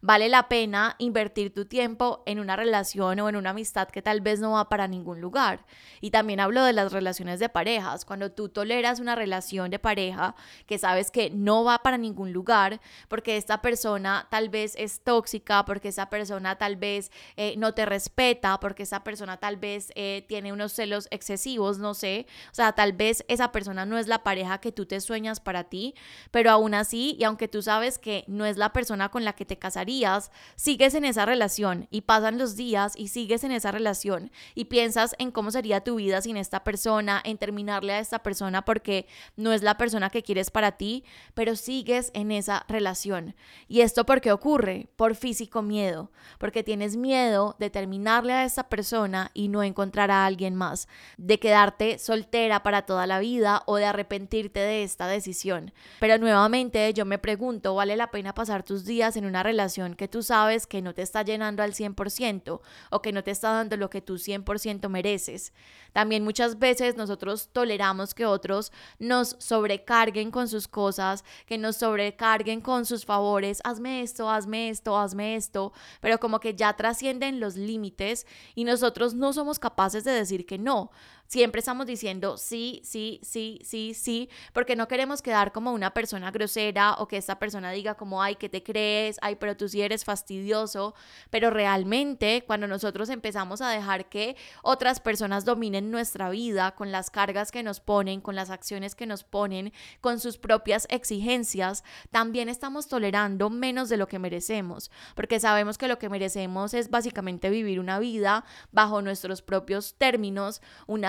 Vale 0.03 0.29
la 0.29 0.49
pena 0.49 0.97
invertir 0.99 1.55
tu 1.55 1.65
tiempo 1.65 2.23
en 2.27 2.39
una 2.41 2.57
relación 2.57 3.19
o 3.21 3.29
en 3.29 3.37
una 3.37 3.51
amistad 3.51 3.89
que 3.89 4.03
tal 4.03 4.21
vez 4.21 4.41
no 4.41 4.53
va 4.53 4.69
para 4.69 4.87
ningún 4.87 5.21
lugar. 5.21 5.65
Y 6.01 6.11
también 6.11 6.41
hablo 6.41 6.63
de 6.63 6.75
las 6.75 6.93
relaciones 6.93 7.41
de 7.41 7.49
parejas. 7.49 8.05
Cuando 8.05 8.31
tú 8.33 8.51
toleras 8.51 9.01
una 9.01 9.15
relación 9.15 9.71
de 9.71 9.79
pareja 9.79 10.35
que 10.67 10.79
sabes 10.79 11.11
que 11.11 11.31
no 11.31 11.65
va 11.65 11.79
para 11.83 11.97
ningún 11.97 12.33
lugar, 12.33 12.81
porque 13.09 13.37
esta 13.39 13.63
persona 13.63 14.29
tal 14.31 14.51
vez 14.51 14.75
es 14.77 15.01
tóxica, 15.01 15.65
porque 15.65 15.89
esa 15.89 16.11
persona 16.11 16.57
tal 16.57 16.77
vez 16.77 17.11
eh, 17.37 17.55
no 17.57 17.73
te 17.73 17.87
respeta, 17.87 18.61
porque 18.61 18.83
esa 18.83 19.05
persona 19.05 19.39
tal 19.39 19.57
vez 19.57 19.91
eh, 19.95 20.25
tiene 20.29 20.53
unos 20.53 20.73
celos 20.73 21.09
excesivos, 21.11 21.79
no 21.79 21.95
sé. 21.95 22.27
O 22.53 22.55
sea, 22.55 22.73
tal 22.73 22.93
vez 22.93 23.25
esa 23.29 23.53
persona 23.53 23.87
no 23.87 23.97
es 23.97 24.07
la 24.07 24.23
pareja 24.23 24.59
que 24.59 24.73
tú 24.73 24.85
te 24.85 25.01
sueñas 25.01 25.41
para 25.41 25.65
ti, 25.65 25.95
pero 26.31 26.51
aún 26.51 26.75
así, 26.75 27.17
y 27.19 27.25
aunque 27.25 27.49
tú 27.49 27.63
sabes 27.63 27.99
que 27.99 28.25
no 28.27 28.45
es 28.45 28.59
la 28.59 28.73
persona 28.73 29.09
con 29.15 29.25
la 29.25 29.35
que 29.35 29.45
te 29.45 29.61
casarías, 29.61 30.33
sigues 30.57 30.93
en 30.95 31.05
esa 31.05 31.25
relación 31.25 31.87
y 31.93 32.01
pasan 32.01 32.37
los 32.37 32.57
días 32.57 32.95
y 32.97 33.07
sigues 33.07 33.45
en 33.45 33.53
esa 33.53 33.71
relación 33.71 34.33
y 34.57 34.65
piensas 34.65 35.15
en 35.21 35.31
cómo 35.31 35.53
sería 35.53 35.83
tu 35.83 35.95
vida 35.95 36.21
sin 36.21 36.37
esta 36.37 36.65
persona, 36.65 37.23
en 37.25 37.39
terminarle 37.39 37.93
a 37.93 38.01
esta 38.01 38.25
persona 38.25 38.65
porque 38.65 39.07
no 39.37 39.53
es 39.53 39.63
la 39.63 39.77
persona 39.77 40.11
que 40.11 40.25
quieres 40.25 40.51
para 40.51 40.73
ti, 40.73 41.05
pero 41.35 41.55
sigues 41.55 42.11
en 42.13 42.33
esa 42.33 42.65
relación. 42.67 43.37
¿Y 43.69 43.83
esto 43.83 44.05
por 44.05 44.21
qué 44.21 44.33
ocurre? 44.33 44.89
Por 44.97 45.15
físico 45.15 45.63
miedo, 45.63 46.11
porque 46.39 46.65
tienes 46.65 46.97
miedo 46.97 47.55
de 47.61 47.71
terminarle 47.71 48.33
a 48.33 48.45
esta 48.45 48.69
persona 48.69 49.31
y 49.33 49.47
no 49.47 49.63
encontrar 49.63 50.11
a 50.11 50.27
alguien 50.27 50.57
más, 50.57 50.89
de 51.19 51.39
quedarte 51.39 52.01
soltera 52.01 52.65
para 52.65 52.83
toda 52.83 53.07
la 53.07 53.21
vida 53.21 53.63
o 53.67 53.77
de 53.77 53.85
arrepentirte 53.85 54.59
de 54.59 54.83
esta 54.83 55.07
decisión. 55.07 55.73
Pero 56.01 56.19
nuevamente 56.19 56.93
yo 56.95 57.05
me 57.05 57.19
pregunto, 57.19 57.77
¿vale 57.77 57.95
la 57.95 58.11
pena 58.11 58.35
pasar 58.35 58.65
tus 58.65 58.85
días 58.85 59.04
en 59.17 59.27
una 59.27 59.43
relación 59.43 59.95
que 59.95 60.09
tú 60.09 60.23
sabes 60.23 60.67
que 60.67 60.83
no 60.83 60.95
te 60.95 61.03
está 61.03 61.23
llenando 61.23 61.63
al 61.63 61.75
100% 61.75 62.61
o 62.91 63.03
que 63.03 63.13
no 63.13 63.23
te 63.23 63.31
está 63.31 63.51
dando 63.53 63.77
lo 63.77 63.91
que 63.91 64.01
tú 64.01 64.15
100% 64.15 64.89
mereces? 64.89 65.53
También 65.93 66.25
muchas 66.25 66.59
veces 66.59 66.97
nosotros 66.97 67.51
toleramos 67.53 68.15
que 68.15 68.27
otros 68.27 68.73
nos 68.99 69.37
sobrecarguen 69.39 70.31
con 70.31 70.49
sus 70.49 70.67
cosas, 70.67 71.25
que 71.47 71.59
nos 71.59 71.77
sobrecarguen 71.77 72.61
con 72.61 72.85
sus 72.85 73.05
favores, 73.05 73.61
hazme 73.63 74.03
esto, 74.03 74.29
hazme 74.29 74.71
esto, 74.71 74.99
hazme 74.99 75.37
esto, 75.37 75.73
pero 76.01 76.19
como 76.19 76.41
que 76.41 76.55
ya 76.55 76.73
trascienden 76.75 77.39
los 77.39 77.57
límites 77.57 78.27
y 78.55 78.65
nosotros 78.65 79.15
no 79.15 79.33
somos 79.33 79.59
capaces 79.59 80.03
de 80.05 80.13
decir 80.13 80.47
que 80.47 80.59
no. 80.59 80.91
Siempre 81.27 81.61
estamos 81.61 81.87
diciendo 81.87 82.37
sí, 82.37 82.81
sí, 82.85 83.21
sí, 83.23 83.61
sí, 83.65 83.95
sí, 83.95 84.29
porque 84.53 84.77
no 84.77 84.89
queremos 84.89 85.23
quedar 85.23 85.53
como 85.53 85.73
una 85.73 85.93
persona 85.93 86.31
grosera 86.31 86.95
o 86.99 87.09
que 87.09 87.17
esta 87.17 87.39
persona 87.39 87.71
diga 87.73 87.95
como, 87.95 88.23
ay, 88.23 88.37
¿qué 88.37 88.49
te 88.49 88.63
crees? 88.63 89.19
Ay, 89.23 89.37
pero 89.37 89.57
tú 89.57 89.69
sí 89.69 89.81
eres 89.81 90.05
fastidioso. 90.05 90.95
Pero 91.31 91.51
realmente 91.51 92.45
cuando 92.47 92.67
nosotros 92.67 93.09
empezamos 93.09 93.61
a 93.63 93.71
dejar 93.71 94.09
que 94.09 94.37
otras 94.63 95.01
personas 95.01 95.45
dominen 95.45 95.91
nuestra 95.91 96.31
vida 96.31 96.73
con 96.73 96.93
las 96.93 97.11
cargas 97.11 97.51
que 97.51 97.63
nos 97.63 97.81
ponen, 97.81 98.21
con 98.21 98.37
las 98.37 98.51
acciones 98.51 98.95
que 98.95 99.07
nos 99.07 99.25
ponen, 99.25 99.73
con 100.01 100.21
sus 100.21 100.39
propias 100.39 100.87
exigencias, 100.91 101.85
también 102.11 102.49
estamos 102.49 102.87
tolerando 102.89 103.51
menos 103.51 103.89
de 103.89 103.97
lo 103.97 104.09
que 104.09 104.19
merecemos, 104.19 104.91
porque 105.15 105.41
sabemos 105.41 105.79
que 105.79 105.89
lo 105.89 105.99
que 105.99 106.09
merecemos 106.09 106.75
es 106.75 106.91
básicamente 106.91 107.51
vivir 107.51 107.81
una 107.81 107.99
vida 107.99 108.45
bajo 108.73 109.03
nuestros 109.03 109.43
propios 109.43 109.95
términos, 109.95 110.61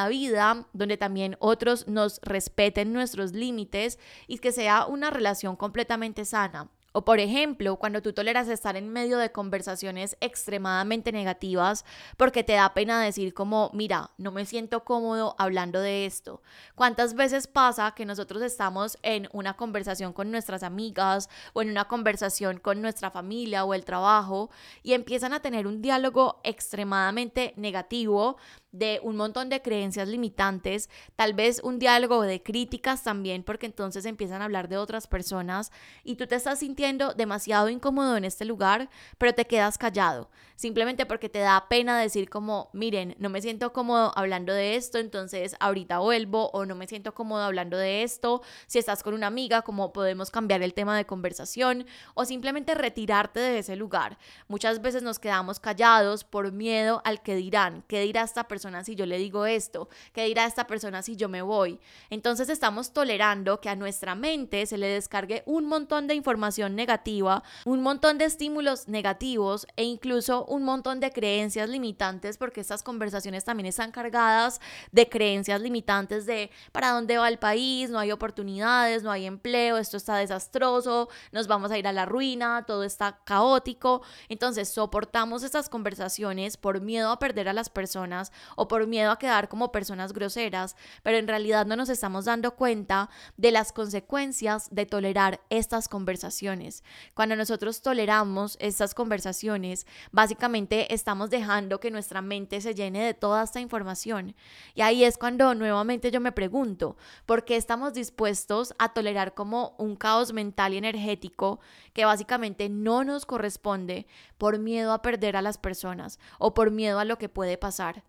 vida 0.07 0.67
donde 0.73 0.97
también 0.97 1.37
otros 1.39 1.87
nos 1.87 2.19
respeten 2.21 2.93
nuestros 2.93 3.33
límites 3.33 3.99
y 4.27 4.39
que 4.39 4.51
sea 4.51 4.85
una 4.85 5.09
relación 5.09 5.55
completamente 5.55 6.25
sana. 6.25 6.69
O 6.97 7.03
por 7.03 7.19
ejemplo, 7.19 7.75
cuando 7.75 8.01
tú 8.01 8.13
toleras 8.13 8.47
estar 8.47 8.77
en 8.77 8.87
medio 8.87 9.17
de 9.17 9.33
conversaciones 9.33 10.15
extremadamente 10.21 11.11
negativas 11.11 11.83
porque 12.15 12.41
te 12.41 12.53
da 12.53 12.73
pena 12.73 13.01
decir 13.01 13.33
como, 13.33 13.69
mira, 13.73 14.11
no 14.17 14.31
me 14.31 14.45
siento 14.45 14.85
cómodo 14.85 15.35
hablando 15.37 15.81
de 15.81 16.05
esto. 16.05 16.41
¿Cuántas 16.73 17.13
veces 17.15 17.47
pasa 17.47 17.91
que 17.97 18.05
nosotros 18.05 18.41
estamos 18.41 18.97
en 19.01 19.27
una 19.33 19.57
conversación 19.57 20.13
con 20.13 20.31
nuestras 20.31 20.63
amigas 20.63 21.27
o 21.51 21.61
en 21.61 21.69
una 21.69 21.89
conversación 21.89 22.59
con 22.59 22.81
nuestra 22.81 23.11
familia 23.11 23.65
o 23.65 23.73
el 23.73 23.83
trabajo 23.83 24.49
y 24.81 24.93
empiezan 24.93 25.33
a 25.33 25.41
tener 25.41 25.67
un 25.67 25.81
diálogo 25.81 26.39
extremadamente 26.45 27.53
negativo 27.57 28.37
de 28.77 28.99
un 29.03 29.15
montón 29.15 29.49
de 29.49 29.61
creencias 29.61 30.07
limitantes, 30.07 30.89
tal 31.15 31.33
vez 31.33 31.61
un 31.63 31.79
diálogo 31.79 32.21
de 32.21 32.43
críticas 32.43 33.03
también, 33.03 33.43
porque 33.43 33.65
entonces 33.65 34.05
empiezan 34.05 34.41
a 34.41 34.45
hablar 34.45 34.67
de 34.67 34.77
otras 34.77 35.07
personas 35.07 35.71
y 36.03 36.15
tú 36.15 36.27
te 36.27 36.35
estás 36.35 36.59
sintiendo 36.59 37.13
demasiado 37.13 37.69
incómodo 37.69 38.17
en 38.17 38.25
este 38.25 38.45
lugar, 38.45 38.89
pero 39.17 39.33
te 39.33 39.45
quedas 39.45 39.77
callado, 39.77 40.29
simplemente 40.55 41.05
porque 41.05 41.29
te 41.29 41.39
da 41.39 41.67
pena 41.69 41.99
decir 41.99 42.29
como, 42.29 42.69
miren, 42.73 43.15
no 43.17 43.29
me 43.29 43.41
siento 43.41 43.71
cómodo 43.71 44.11
hablando 44.15 44.53
de 44.53 44.75
esto, 44.75 44.97
entonces 44.97 45.55
ahorita 45.59 45.99
vuelvo 45.99 46.49
o 46.51 46.65
no 46.65 46.75
me 46.75 46.87
siento 46.87 47.13
cómodo 47.13 47.43
hablando 47.43 47.77
de 47.77 48.03
esto, 48.03 48.41
si 48.67 48.79
estás 48.79 49.03
con 49.03 49.13
una 49.13 49.27
amiga, 49.27 49.61
como 49.61 49.93
podemos 49.93 50.31
cambiar 50.31 50.61
el 50.61 50.73
tema 50.73 50.97
de 50.97 51.05
conversación 51.05 51.85
o 52.13 52.25
simplemente 52.25 52.75
retirarte 52.75 53.39
de 53.39 53.59
ese 53.59 53.75
lugar. 53.75 54.17
Muchas 54.47 54.81
veces 54.81 55.01
nos 55.03 55.19
quedamos 55.19 55.59
callados 55.59 56.23
por 56.23 56.51
miedo 56.51 57.01
al 57.05 57.21
que 57.21 57.35
dirán, 57.35 57.83
qué 57.87 58.01
dirá 58.01 58.23
esta 58.23 58.47
persona 58.47 58.64
si 58.83 58.95
yo 58.95 59.05
le 59.05 59.17
digo 59.17 59.45
esto? 59.45 59.89
¿Qué 60.13 60.25
dirá 60.25 60.45
esta 60.45 60.67
persona 60.67 61.01
si 61.01 61.15
yo 61.15 61.29
me 61.29 61.41
voy? 61.41 61.79
Entonces 62.09 62.49
estamos 62.49 62.93
tolerando 62.93 63.61
que 63.61 63.69
a 63.69 63.75
nuestra 63.75 64.15
mente 64.15 64.65
se 64.65 64.77
le 64.77 64.87
descargue 64.87 65.43
un 65.45 65.65
montón 65.65 66.07
de 66.07 66.15
información 66.15 66.75
negativa, 66.75 67.43
un 67.65 67.81
montón 67.81 68.17
de 68.17 68.25
estímulos 68.25 68.87
negativos 68.87 69.67
e 69.75 69.83
incluso 69.83 70.45
un 70.45 70.63
montón 70.63 70.99
de 70.99 71.11
creencias 71.11 71.69
limitantes 71.69 72.37
porque 72.37 72.61
estas 72.61 72.81
conversaciones 72.81 73.45
también 73.45 73.67
están 73.67 73.91
cargadas 73.91 74.59
de 74.91 75.07
creencias 75.07 75.61
limitantes 75.61 76.25
de 76.25 76.49
para 76.71 76.91
dónde 76.91 77.17
va 77.17 77.27
el 77.27 77.37
país, 77.37 77.89
no 77.89 77.99
hay 77.99 78.11
oportunidades, 78.11 79.03
no 79.03 79.11
hay 79.11 79.25
empleo, 79.25 79.77
esto 79.77 79.97
está 79.97 80.17
desastroso, 80.17 81.09
nos 81.31 81.47
vamos 81.47 81.71
a 81.71 81.77
ir 81.77 81.87
a 81.87 81.93
la 81.93 82.05
ruina, 82.05 82.63
todo 82.65 82.83
está 82.83 83.19
caótico. 83.23 84.01
Entonces 84.29 84.69
soportamos 84.69 85.43
estas 85.43 85.69
conversaciones 85.69 86.57
por 86.57 86.81
miedo 86.81 87.11
a 87.11 87.19
perder 87.19 87.49
a 87.49 87.53
las 87.53 87.69
personas 87.69 88.31
o 88.55 88.67
por 88.67 88.87
miedo 88.87 89.11
a 89.11 89.19
quedar 89.19 89.49
como 89.49 89.71
personas 89.71 90.13
groseras, 90.13 90.75
pero 91.03 91.17
en 91.17 91.27
realidad 91.27 91.65
no 91.65 91.75
nos 91.75 91.89
estamos 91.89 92.25
dando 92.25 92.55
cuenta 92.55 93.09
de 93.37 93.51
las 93.51 93.71
consecuencias 93.71 94.69
de 94.71 94.85
tolerar 94.85 95.41
estas 95.49 95.87
conversaciones. 95.87 96.83
Cuando 97.13 97.35
nosotros 97.35 97.81
toleramos 97.81 98.57
estas 98.59 98.93
conversaciones, 98.93 99.85
básicamente 100.11 100.93
estamos 100.93 101.29
dejando 101.29 101.79
que 101.79 101.91
nuestra 101.91 102.21
mente 102.21 102.61
se 102.61 102.75
llene 102.75 103.03
de 103.03 103.13
toda 103.13 103.43
esta 103.43 103.59
información. 103.59 104.35
Y 104.73 104.81
ahí 104.81 105.03
es 105.03 105.17
cuando 105.17 105.53
nuevamente 105.55 106.11
yo 106.11 106.19
me 106.19 106.31
pregunto, 106.31 106.97
¿por 107.25 107.45
qué 107.45 107.55
estamos 107.55 107.93
dispuestos 107.93 108.73
a 108.77 108.93
tolerar 108.93 109.33
como 109.33 109.75
un 109.77 109.95
caos 109.95 110.33
mental 110.33 110.73
y 110.73 110.77
energético 110.77 111.59
que 111.93 112.05
básicamente 112.05 112.69
no 112.69 113.03
nos 113.03 113.25
corresponde 113.25 114.07
por 114.37 114.59
miedo 114.59 114.91
a 114.93 115.01
perder 115.01 115.37
a 115.37 115.41
las 115.41 115.57
personas 115.57 116.19
o 116.39 116.53
por 116.53 116.71
miedo 116.71 116.99
a 116.99 117.05
lo 117.05 117.17
que 117.17 117.29
puede 117.29 117.57
pasar? 117.57 118.03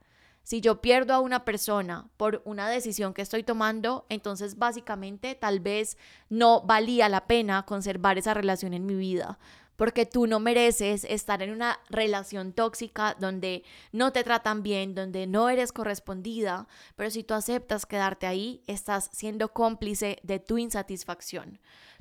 Si 0.46 0.60
yo 0.60 0.80
pierdo 0.80 1.12
a 1.12 1.18
una 1.18 1.44
persona 1.44 2.06
por 2.16 2.40
una 2.44 2.68
decisión 2.68 3.14
que 3.14 3.22
estoy 3.22 3.42
tomando, 3.42 4.06
entonces 4.08 4.58
básicamente 4.58 5.34
tal 5.34 5.58
vez 5.58 5.98
no 6.30 6.60
valía 6.60 7.08
la 7.08 7.26
pena 7.26 7.64
conservar 7.64 8.16
esa 8.16 8.32
relación 8.32 8.72
en 8.72 8.86
mi 8.86 8.94
vida 8.94 9.40
porque 9.74 10.06
tú 10.06 10.28
no 10.28 10.38
mereces 10.38 11.02
estar 11.04 11.42
en 11.42 11.50
una 11.50 11.80
relación 11.90 12.52
tóxica 12.52 13.16
donde 13.18 13.64
no 13.90 14.12
te 14.12 14.24
tratan 14.24 14.62
bien, 14.62 14.94
donde 14.94 15.26
no 15.26 15.48
eres 15.48 15.72
correspondida, 15.72 16.66
pero 16.94 17.10
si 17.10 17.24
tú 17.24 17.34
aceptas 17.34 17.84
quedarte 17.84 18.26
ahí, 18.26 18.62
estás 18.68 19.10
siendo 19.12 19.52
cómplice 19.52 20.18
de 20.22 20.38
tu 20.38 20.58
insatisfacción. 20.58 21.58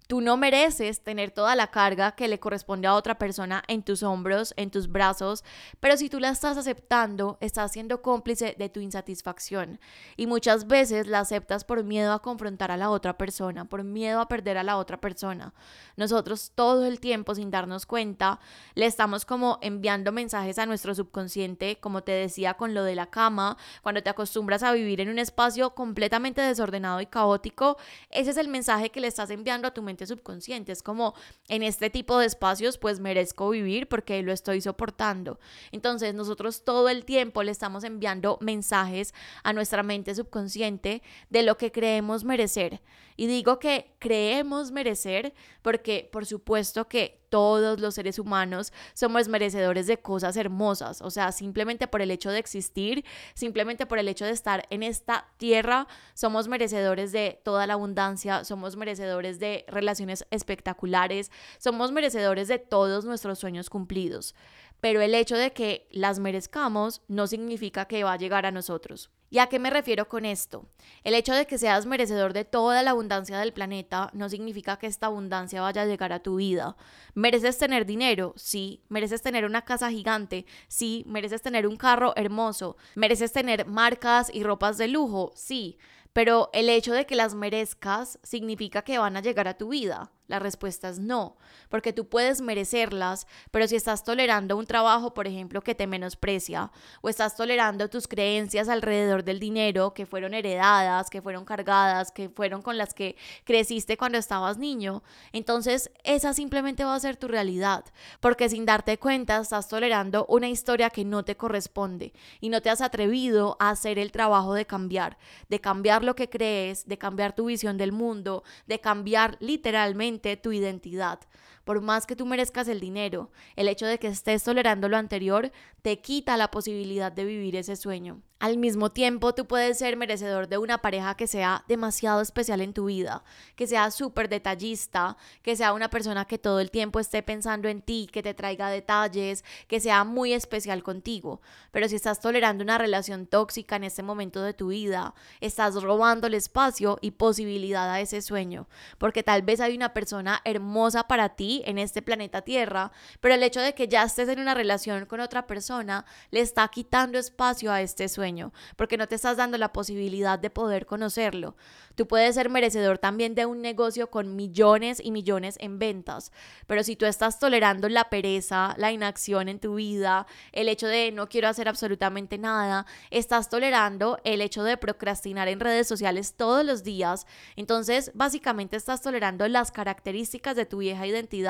Tú 0.08 0.22
no 0.22 0.38
mereces 0.38 1.02
tener 1.02 1.32
toda 1.32 1.56
la 1.56 1.72
carga 1.72 2.12
que 2.12 2.28
le 2.28 2.40
corresponde 2.40 2.88
a 2.88 2.94
otra 2.94 3.18
persona 3.18 3.64
en 3.68 3.82
tus 3.82 4.04
hombros, 4.04 4.54
en 4.56 4.70
tus 4.70 4.88
brazos, 4.88 5.44
pero 5.80 5.98
si 5.98 6.10
tú 6.10 6.20
la 6.20 6.30
estás 6.30 6.58
aceptando, 6.58 7.40
estás 7.42 7.72
siendo 7.72 8.04
cómplice 8.04 8.56
de 8.60 8.70
tu 8.70 8.82
insatisfacción. 8.82 9.80
Y 10.16 10.28
muchas 10.28 10.68
veces 10.68 11.08
la 11.08 11.22
aceptas 11.22 11.64
por 11.64 11.84
miedo 11.84 12.14
a 12.14 12.22
confrontar 12.22 12.70
a 12.70 12.78
la 12.78 12.92
otra 12.92 13.18
persona, 13.18 13.66
por 13.66 13.84
miedo 13.84 14.20
a 14.20 14.28
perder 14.28 14.60
a 14.60 14.64
la 14.64 14.78
otra 14.78 15.02
persona. 15.02 15.56
Nosotros 15.96 16.52
todo 16.54 16.86
el 16.86 17.00
tiempo, 17.00 17.34
sin 17.34 17.50
darnos 17.50 17.88
cuenta, 17.88 18.40
le 18.76 18.86
estamos 18.86 19.26
como 19.26 19.58
enviando 19.62 20.12
mensajes 20.12 20.60
a 20.60 20.68
nuestro 20.68 20.94
subconsciente, 20.94 21.80
como 21.80 22.04
te 22.04 22.12
decía 22.12 22.54
con 22.54 22.76
lo 22.76 22.84
de 22.84 22.94
la 22.94 23.08
cama, 23.08 23.58
cuando 23.82 24.04
te 24.04 24.12
acostumbras 24.12 24.62
a 24.62 24.72
vivir 24.72 25.02
en 25.02 25.10
un 25.10 25.18
espacio 25.18 25.74
completamente 25.74 26.42
desordenado 26.42 27.02
y 27.02 27.08
caótico, 27.08 27.78
ese 28.12 28.30
es 28.30 28.38
el 28.38 28.50
mensaje 28.50 28.92
que 28.92 29.02
le 29.02 29.08
estás 29.08 29.32
enviando 29.32 29.68
a 29.68 29.74
tu 29.74 29.82
mente 29.82 29.95
subconsciente. 30.04 30.72
Es 30.72 30.82
como 30.82 31.14
en 31.48 31.62
este 31.62 31.90
tipo 31.90 32.18
de 32.18 32.26
espacios 32.26 32.80
pues 32.80 33.00
merezco 33.00 33.50
vivir 33.52 33.88
porque 33.88 34.24
lo 34.24 34.32
estoy 34.32 34.62
soportando. 34.62 35.40
Entonces 35.72 36.16
nosotros 36.16 36.64
todo 36.64 36.90
el 36.90 37.06
tiempo 37.06 37.44
le 37.44 37.52
estamos 37.52 37.84
enviando 37.84 38.40
mensajes 38.42 39.14
a 39.44 39.54
nuestra 39.54 39.84
mente 39.84 40.16
subconsciente 40.16 41.04
de 41.30 41.44
lo 41.44 41.58
que 41.58 41.72
creemos 41.72 42.24
merecer. 42.24 42.82
Y 43.16 43.28
digo 43.28 43.60
que 43.60 43.96
creemos 44.00 44.72
merecer 44.72 45.34
porque 45.62 46.10
por 46.12 46.26
supuesto 46.26 46.88
que 46.88 47.22
todos 47.30 47.80
los 47.80 47.96
seres 47.96 48.20
humanos 48.20 48.72
somos 48.94 49.28
merecedores 49.28 49.88
de 49.88 49.98
cosas 49.98 50.38
hermosas, 50.38 51.02
o 51.02 51.10
sea, 51.10 51.32
simplemente 51.32 51.88
por 51.88 52.02
el 52.02 52.12
hecho 52.12 52.30
de 52.30 52.40
existir, 52.40 53.04
simplemente 53.34 53.86
por 53.86 54.00
el 54.00 54.08
hecho 54.08 54.26
de 54.26 54.32
estar 54.32 54.66
en 54.70 54.84
esta 54.84 55.28
tierra, 55.38 55.88
somos 56.14 56.48
merecedores 56.48 57.12
de 57.12 57.42
toda 57.44 57.68
la 57.68 57.74
abundancia, 57.74 58.46
somos 58.46 58.78
merecedores 58.78 59.40
de 59.40 59.66
relaciones 59.68 60.26
espectaculares, 60.32 61.30
somos 61.58 61.92
merecedores 61.92 62.48
de 62.48 62.60
todos 62.60 63.06
nuestros 63.06 63.40
sueños 63.40 63.70
cumplidos 63.70 64.36
pero 64.82 65.02
el 65.02 65.16
hecho 65.16 65.36
de 65.36 65.52
que 65.52 65.88
las 65.90 66.20
merezcamos 66.20 67.02
no 67.08 67.26
significa 67.26 67.86
que 67.86 68.04
va 68.04 68.14
a 68.14 68.18
llegar 68.18 68.46
a 68.46 68.52
nosotros. 68.52 69.10
¿Y 69.30 69.40
a 69.40 69.48
qué 69.48 69.60
me 69.60 69.70
refiero 69.70 70.08
con 70.08 70.24
esto? 70.24 70.68
El 71.04 71.16
hecho 71.16 71.34
de 71.34 71.48
que 71.48 71.58
seas 71.58 71.86
merecedor 71.86 72.32
de 72.34 72.46
toda 72.46 72.84
la 72.84 72.92
abundancia 72.92 73.40
del 73.40 73.54
planeta 73.54 74.10
no 74.14 74.30
significa 74.30 74.78
que 74.78 74.88
esta 74.88 75.08
abundancia 75.08 75.62
vaya 75.62 75.82
a 75.82 75.86
llegar 75.86 76.14
a 76.14 76.22
tu 76.22 76.36
vida. 76.36 76.78
¿Mereces 77.16 77.58
tener 77.58 77.86
dinero? 77.86 78.34
Sí. 78.38 78.84
¿Mereces 78.88 79.22
tener 79.22 79.46
una 79.46 79.64
casa 79.64 79.90
gigante? 79.90 80.46
Sí. 80.68 81.04
¿Mereces 81.08 81.42
tener 81.42 81.68
un 81.68 81.76
carro 81.76 82.14
hermoso? 82.16 82.78
¿Mereces 82.94 83.34
tener 83.34 83.66
marcas 83.66 84.30
y 84.34 84.44
ropas 84.44 84.78
de 84.78 84.88
lujo? 84.88 85.32
Sí. 85.36 85.78
Pero 86.14 86.50
el 86.54 86.70
hecho 86.70 86.94
de 86.94 87.06
que 87.06 87.16
las 87.16 87.36
merezcas 87.36 88.20
significa 88.24 88.84
que 88.84 89.00
van 89.00 89.18
a 89.18 89.22
llegar 89.22 89.48
a 89.48 89.58
tu 89.58 89.70
vida. 89.70 90.12
La 90.28 90.40
respuesta 90.40 90.90
es 90.90 90.98
no, 90.98 91.38
porque 91.70 91.94
tú 91.94 92.08
puedes 92.08 92.42
merecerlas, 92.42 93.28
pero 93.52 93.68
si 93.68 93.76
estás 93.76 94.04
tolerando 94.04 94.58
un 94.58 94.66
trabajo, 94.66 95.14
por 95.14 95.28
ejemplo, 95.28 95.62
que 95.62 95.76
te 95.76 95.86
menosprecia, 95.86 96.72
o 97.02 97.10
estás 97.10 97.36
tolerando 97.36 97.90
tus 97.92 98.08
creencias 98.08 98.68
alrededor 98.68 99.24
del 99.24 99.40
dinero 99.40 99.94
que 99.94 100.08
fueron 100.08 100.34
heredadas, 100.34 101.12
que 101.12 101.22
fueron 101.22 101.46
cargadas, 101.46 102.12
que 102.12 102.30
fueron 102.30 102.64
con 102.64 102.76
las 102.76 102.96
que 102.96 103.16
creciste 103.44 103.98
cuando 103.98 104.18
estabas 104.18 104.58
niño, 104.58 105.04
entonces 105.32 105.92
esa 106.04 106.34
simplemente 106.34 106.84
va 106.84 106.96
a 106.96 107.00
ser 107.00 107.18
tu 107.18 107.28
realidad, 107.28 107.86
porque 108.20 108.50
sin 108.50 108.66
darte 108.66 108.98
cuenta 108.98 109.38
estás 109.38 109.68
tolerando 109.68 110.26
una 110.28 110.50
historia 110.50 110.90
que 110.90 111.06
no 111.06 111.24
te 111.24 111.38
corresponde 111.38 112.14
y 112.42 112.50
no 112.50 112.64
te 112.64 112.72
has 112.72 112.82
atrevido 112.82 113.58
a 113.60 113.70
hacer 113.70 114.00
el 114.00 114.12
trabajo 114.12 114.56
de 114.56 114.66
cambiar, 114.66 115.20
de 115.50 115.62
cambiar 115.62 116.04
lo 116.04 116.16
que 116.16 116.30
crees, 116.30 116.88
de 116.88 116.98
cambiar 116.98 117.36
tu 117.36 117.46
visión 117.46 117.78
del 117.78 117.92
mundo, 117.92 118.44
de 118.66 118.80
cambiar 118.80 119.38
literalmente 119.40 120.15
tu 120.42 120.52
identidad. 120.52 121.20
Por 121.66 121.82
más 121.82 122.06
que 122.06 122.16
tú 122.16 122.26
merezcas 122.26 122.70
el 122.70 122.80
dinero, 122.80 123.32
el 123.58 123.68
hecho 123.68 123.86
de 123.86 124.00
que 124.00 124.08
estés 124.08 124.44
tolerando 124.44 124.88
lo 124.88 124.98
anterior 124.98 125.52
te 125.82 126.00
quita 126.00 126.38
la 126.38 126.50
posibilidad 126.50 127.12
de 127.12 127.26
vivir 127.26 127.56
ese 127.56 127.76
sueño. 127.76 128.22
Al 128.40 128.58
mismo 128.58 128.92
tiempo, 128.92 129.34
tú 129.34 129.48
puedes 129.48 129.78
ser 129.78 129.96
merecedor 129.98 130.50
de 130.50 130.58
una 130.58 130.80
pareja 130.80 131.16
que 131.16 131.26
sea 131.26 131.64
demasiado 131.68 132.22
especial 132.22 132.60
en 132.62 132.74
tu 132.74 132.86
vida, 132.86 133.24
que 133.56 133.66
sea 133.66 133.90
súper 133.92 134.28
detallista, 134.28 135.16
que 135.42 135.56
sea 135.56 135.74
una 135.74 135.90
persona 135.90 136.26
que 136.26 136.38
todo 136.38 136.60
el 136.60 136.70
tiempo 136.70 137.00
esté 137.00 137.24
pensando 137.24 137.70
en 137.70 137.82
ti, 137.82 138.10
que 138.12 138.22
te 138.22 138.34
traiga 138.34 138.70
detalles, 138.70 139.46
que 139.68 139.80
sea 139.80 140.04
muy 140.04 140.34
especial 140.34 140.84
contigo. 140.84 141.42
Pero 141.72 141.88
si 141.88 141.96
estás 141.96 142.20
tolerando 142.20 142.64
una 142.64 142.78
relación 142.78 143.26
tóxica 143.26 143.78
en 143.78 143.86
este 143.86 144.04
momento 144.04 144.42
de 144.42 144.54
tu 144.54 144.68
vida, 144.68 145.16
estás 145.40 145.82
robando 145.82 146.28
el 146.28 146.34
espacio 146.34 147.00
y 147.02 147.12
posibilidad 147.12 147.90
a 147.90 148.02
ese 148.02 148.22
sueño, 148.22 148.68
porque 148.98 149.24
tal 149.24 149.44
vez 149.44 149.62
hay 149.62 149.76
una 149.76 149.94
persona 149.94 150.42
hermosa 150.44 151.08
para 151.08 151.30
ti 151.30 151.55
en 151.66 151.78
este 151.78 152.02
planeta 152.02 152.42
Tierra, 152.42 152.92
pero 153.20 153.36
el 153.36 153.44
hecho 153.44 153.62
de 153.62 153.74
que 153.74 153.88
ya 153.88 154.04
estés 154.04 154.30
en 154.30 154.40
una 154.40 154.54
relación 154.54 155.06
con 155.06 155.20
otra 155.20 155.48
persona 155.48 156.06
le 156.32 156.42
está 156.42 156.68
quitando 156.68 157.18
espacio 157.18 157.72
a 157.72 157.82
este 157.82 158.10
sueño 158.10 158.54
porque 158.76 158.98
no 158.98 159.08
te 159.08 159.16
estás 159.16 159.38
dando 159.38 159.58
la 159.58 159.74
posibilidad 159.74 160.40
de 160.40 160.50
poder 160.50 160.86
conocerlo. 160.86 161.56
Tú 161.96 162.08
puedes 162.08 162.36
ser 162.36 162.50
merecedor 162.50 162.98
también 162.98 163.36
de 163.36 163.46
un 163.46 163.62
negocio 163.62 164.10
con 164.10 164.36
millones 164.36 165.02
y 165.02 165.12
millones 165.12 165.58
en 165.62 165.80
ventas, 165.80 166.32
pero 166.68 166.84
si 166.84 166.96
tú 166.96 167.06
estás 167.06 167.40
tolerando 167.40 167.88
la 167.88 168.10
pereza, 168.10 168.76
la 168.78 168.92
inacción 168.92 169.48
en 169.48 169.60
tu 169.60 169.76
vida, 169.76 170.28
el 170.52 170.68
hecho 170.68 170.88
de 170.88 171.12
no 171.12 171.30
quiero 171.30 171.48
hacer 171.48 171.70
absolutamente 171.70 172.38
nada, 172.38 172.86
estás 173.12 173.50
tolerando 173.50 174.20
el 174.26 174.42
hecho 174.42 174.64
de 174.64 174.78
procrastinar 174.78 175.48
en 175.48 175.60
redes 175.62 175.88
sociales 175.88 176.34
todos 176.36 176.66
los 176.66 176.84
días, 176.84 177.28
entonces 177.56 178.12
básicamente 178.14 178.76
estás 178.76 179.02
tolerando 179.02 179.48
las 179.48 179.72
características 179.72 180.56
de 180.56 180.66
tu 180.66 180.80
vieja 180.80 181.08
identidad 181.08 181.45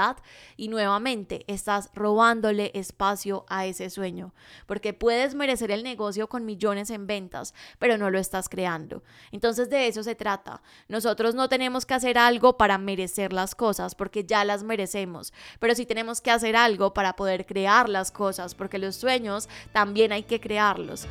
y 0.57 0.67
nuevamente 0.67 1.43
estás 1.47 1.89
robándole 1.93 2.71
espacio 2.73 3.45
a 3.49 3.65
ese 3.65 3.89
sueño, 3.89 4.33
porque 4.65 4.93
puedes 4.93 5.35
merecer 5.35 5.71
el 5.71 5.83
negocio 5.83 6.27
con 6.27 6.45
millones 6.45 6.89
en 6.89 7.07
ventas, 7.07 7.53
pero 7.79 7.97
no 7.97 8.09
lo 8.09 8.19
estás 8.19 8.49
creando. 8.49 9.03
Entonces 9.31 9.69
de 9.69 9.87
eso 9.87 10.03
se 10.03 10.15
trata. 10.15 10.61
Nosotros 10.87 11.35
no 11.35 11.49
tenemos 11.49 11.85
que 11.85 11.93
hacer 11.93 12.17
algo 12.17 12.57
para 12.57 12.77
merecer 12.77 13.33
las 13.33 13.55
cosas, 13.55 13.95
porque 13.95 14.23
ya 14.23 14.45
las 14.45 14.63
merecemos, 14.63 15.33
pero 15.59 15.75
sí 15.75 15.85
tenemos 15.85 16.21
que 16.21 16.31
hacer 16.31 16.55
algo 16.55 16.93
para 16.93 17.15
poder 17.15 17.45
crear 17.45 17.89
las 17.89 18.11
cosas, 18.11 18.55
porque 18.55 18.77
los 18.77 18.95
sueños 18.95 19.49
también 19.71 20.11
hay 20.11 20.23
que 20.23 20.39
crearlos. 20.39 21.07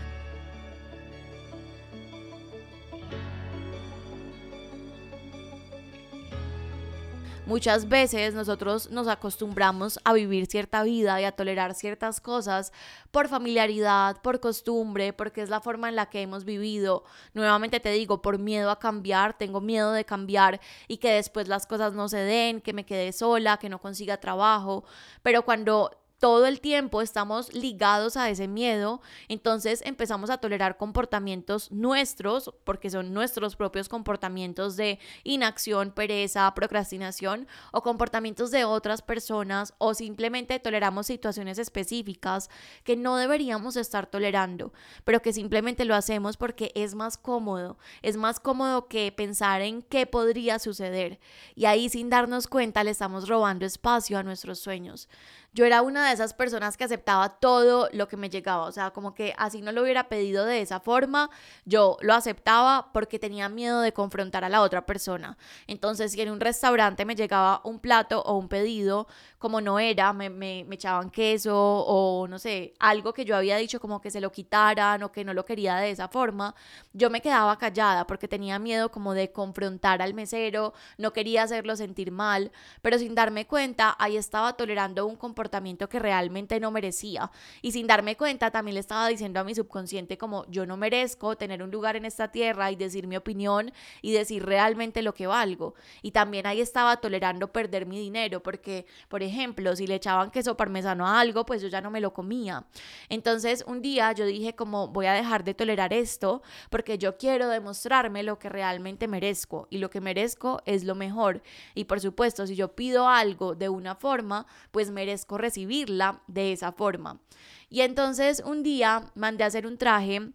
Muchas 7.47 7.91
veces 7.91 8.33
nosotros 8.33 8.91
nos 8.91 9.07
acostumbramos 9.07 10.01
a 10.03 10.15
vivir 10.15 10.47
cierta 10.47 10.83
vida 10.83 11.21
y 11.21 11.25
a 11.25 11.33
tolerar 11.33 11.75
ciertas 11.75 12.19
cosas 12.23 12.73
por 13.11 13.29
familiaridad, 13.29 14.23
por 14.23 14.41
costumbre, 14.41 15.13
porque 15.13 15.43
es 15.43 15.51
la 15.51 15.61
forma 15.61 15.91
en 15.91 15.97
la 15.97 16.07
que 16.07 16.23
hemos 16.23 16.47
vivido. 16.47 17.05
Nuevamente 17.35 17.81
te 17.81 17.91
digo, 17.91 18.23
por 18.23 18.39
miedo 18.39 18.71
a 18.71 18.79
cambiar, 18.79 19.37
tengo 19.37 19.61
miedo 19.61 19.93
de 19.93 20.07
cambiar 20.07 20.59
y 20.89 20.97
que 20.97 21.13
después 21.13 21.47
las 21.47 21.67
cosas 21.67 21.93
no 21.93 22.09
se 22.09 22.17
den, 22.17 22.63
que 22.63 22.73
me 22.73 22.87
quede 22.87 23.13
sola, 23.13 23.59
que 23.59 23.69
no 23.69 23.79
consiga 23.79 24.17
trabajo. 24.17 24.85
Pero 25.23 25.45
cuando 25.45 25.91
todo 26.25 26.47
el 26.47 26.63
tiempo 26.63 27.03
estamos 27.03 27.53
ligados 27.53 28.17
a 28.17 28.31
ese 28.31 28.49
miedo, 28.49 29.03
entonces 29.29 29.83
empezamos 29.85 30.31
a 30.31 30.39
tolerar 30.39 30.79
comportamientos 30.79 31.71
nuestros, 31.71 32.51
porque 32.65 32.89
son 32.89 33.13
nuestros 33.13 33.57
propios 33.57 33.91
comportamientos 33.91 34.75
de 34.77 34.99
inacción, 35.23 35.91
pereza, 35.91 36.51
procrastinación, 36.55 37.47
o 37.73 37.83
comportamientos 37.83 38.51
de 38.51 38.65
otras 38.65 39.03
personas, 39.03 39.75
o 39.77 39.93
simplemente 39.93 40.59
toleramos 40.59 41.09
situaciones 41.09 41.59
específicas 41.59 42.49
que 42.85 42.97
no 42.97 43.19
deberíamos 43.19 43.77
estar 43.77 44.07
tolerando, 44.07 44.73
pero 45.05 45.21
que 45.21 45.35
simplemente 45.35 45.85
lo 45.85 45.95
hacemos 45.95 46.39
porque 46.39 46.73
es 46.75 46.95
más 46.95 47.19
cómodo, 47.19 47.77
es 48.01 48.17
más 48.17 48.41
cómodo 48.41 48.89
que 48.89 49.13
pensar 49.13 49.61
en 49.61 49.83
qué 49.83 50.07
podría 50.07 50.59
suceder, 50.59 51.21
y 51.55 51.67
ahí 51.67 51.91
sin 51.91 52.09
darnos 52.09 52.47
cuenta 52.47 52.83
le 52.83 52.93
estamos 52.93 53.29
robando 53.29 53.67
espacio 53.67 54.17
a 54.17 54.23
nuestros 54.23 54.59
sueños. 54.59 55.07
Yo 55.55 55.65
era 55.65 55.83
una 55.83 56.09
de 56.09 56.13
esas 56.13 56.35
personas 56.35 56.77
que 56.77 56.83
aceptaba 56.83 57.29
todo 57.29 57.89
lo 57.93 58.09
que 58.09 58.17
me 58.17 58.29
llegaba, 58.29 58.65
o 58.65 58.73
sea, 58.73 58.91
como 58.91 59.15
que 59.15 59.35
así 59.39 59.63
no 59.63 59.71
lo 59.71 59.83
hubiera 59.83 60.09
pedido 60.09 60.45
de 60.45 60.61
esa 60.61 60.81
forma, 60.81 61.31
yo 61.65 61.97
lo 62.01 62.13
aceptaba 62.13 62.91
porque 62.93 63.21
tenía 63.21 63.49
miedo 63.49 63.81
de 63.81 63.93
confrontar 63.93 64.45
a 64.45 64.49
la 64.49 64.63
otra 64.63 64.85
persona. 64.85 65.39
Entonces, 65.69 66.11
si 66.11 66.21
en 66.21 66.31
un 66.31 66.41
restaurante 66.41 67.05
me 67.05 67.15
llegaba 67.15 67.61
un 67.63 67.79
plato 67.79 68.21
o 68.23 68.37
un 68.37 68.49
pedido, 68.49 69.07
como 69.45 69.61
no 69.61 69.79
era, 69.79 70.15
me, 70.15 70.31
me, 70.31 70.65
me 70.67 70.77
echaban 70.77 71.11
queso 71.11 71.55
o 71.55 72.27
no 72.27 72.39
sé, 72.39 72.73
algo 72.79 73.13
que 73.13 73.27
yo 73.27 73.37
había 73.37 73.59
dicho 73.59 73.79
como 73.79 74.01
que 74.01 74.11
se 74.11 74.23
lo 74.23 74.33
quitaran 74.33 75.03
o 75.03 75.13
que 75.13 75.23
no 75.23 75.35
lo 75.35 75.45
quería 75.45 75.77
de 75.77 75.91
esa 75.91 76.09
forma, 76.09 76.55
yo 76.95 77.11
me 77.11 77.21
quedaba 77.21 77.59
callada 77.59 78.07
porque 78.07 78.27
tenía 78.27 78.59
miedo 78.59 78.91
como 78.91 79.13
de 79.13 79.33
confrontar 79.33 80.01
al 80.01 80.15
mesero, 80.15 80.73
no 80.97 81.13
quería 81.13 81.43
hacerlo 81.43 81.77
sentir 81.77 82.11
mal, 82.11 82.53
pero 82.81 82.99
sin 82.99 83.15
darme 83.15 83.47
cuenta, 83.47 83.95
ahí 83.99 84.17
estaba 84.17 84.55
tolerando 84.55 85.05
un 85.05 85.17
comportamiento 85.17 85.91
que 85.91 85.99
realmente 85.99 86.59
no 86.59 86.71
merecía. 86.71 87.31
Y 87.61 87.73
sin 87.73 87.87
darme 87.87 88.17
cuenta, 88.17 88.51
también 88.51 88.77
le 88.77 88.81
estaba 88.81 89.09
diciendo 89.09 89.41
a 89.41 89.45
mi 89.45 89.55
subconsciente 89.55 90.17
como 90.17 90.47
yo 90.47 90.65
no 90.65 90.79
merezco 90.79 91.37
tener 91.37 91.63
un 91.63 91.71
lugar 91.71 91.97
en 91.97 92.07
esta 92.07 92.33
tierra 92.33 92.71
y 92.71 92.77
decir 92.77 93.07
mi 93.07 93.17
opinión 93.19 93.75
y 94.01 94.13
decir 94.13 94.47
realmente 94.47 95.03
lo 95.03 95.13
que 95.13 95.27
valgo. 95.27 95.75
Y 96.01 96.13
también 96.13 96.47
ahí 96.47 96.63
estaba 96.63 96.97
tolerando 96.97 97.53
perder 97.53 97.85
mi 97.85 97.99
dinero 97.99 98.43
porque, 98.43 98.87
por 99.09 99.23
ejemplo, 99.23 99.34
si 99.77 99.87
le 99.87 99.97
echaban 99.97 100.31
queso 100.31 100.57
parmesano 100.57 101.07
a 101.07 101.21
algo, 101.21 101.45
pues 101.45 101.63
yo 101.63 101.69
ya 101.69 101.81
no 101.81 101.91
me 101.91 102.01
lo 102.01 102.13
comía. 102.13 102.65
Entonces 103.09 103.65
un 103.67 103.83
día 103.83 104.13
yo 104.13 104.27
dije 104.27 104.55
como 104.55 104.89
voy 104.89 105.07
a 105.07 105.13
dejar 105.13 105.45
de 105.45 105.55
tolerar 105.55 105.93
esto 105.93 106.43
porque 106.71 106.99
yo 106.99 107.17
quiero 107.17 107.49
demostrarme 107.49 108.23
lo 108.23 108.39
que 108.39 108.49
realmente 108.49 109.09
merezco 109.09 109.67
y 109.71 109.79
lo 109.79 109.91
que 109.91 110.01
merezco 110.01 110.63
es 110.65 110.85
lo 110.85 110.95
mejor. 110.95 111.43
Y 111.75 111.85
por 111.85 112.01
supuesto, 112.01 112.47
si 112.47 112.57
yo 112.57 112.75
pido 112.75 113.09
algo 113.09 113.55
de 113.55 113.69
una 113.69 113.95
forma, 113.95 114.47
pues 114.71 114.91
merezco 114.91 115.39
recibirla 115.39 116.23
de 116.27 116.53
esa 116.53 116.73
forma. 116.73 117.21
Y 117.69 117.81
entonces 117.81 118.43
un 118.45 118.63
día 118.63 119.11
mandé 119.15 119.45
a 119.45 119.49
hacer 119.49 119.67
un 119.67 119.79
traje 119.79 120.33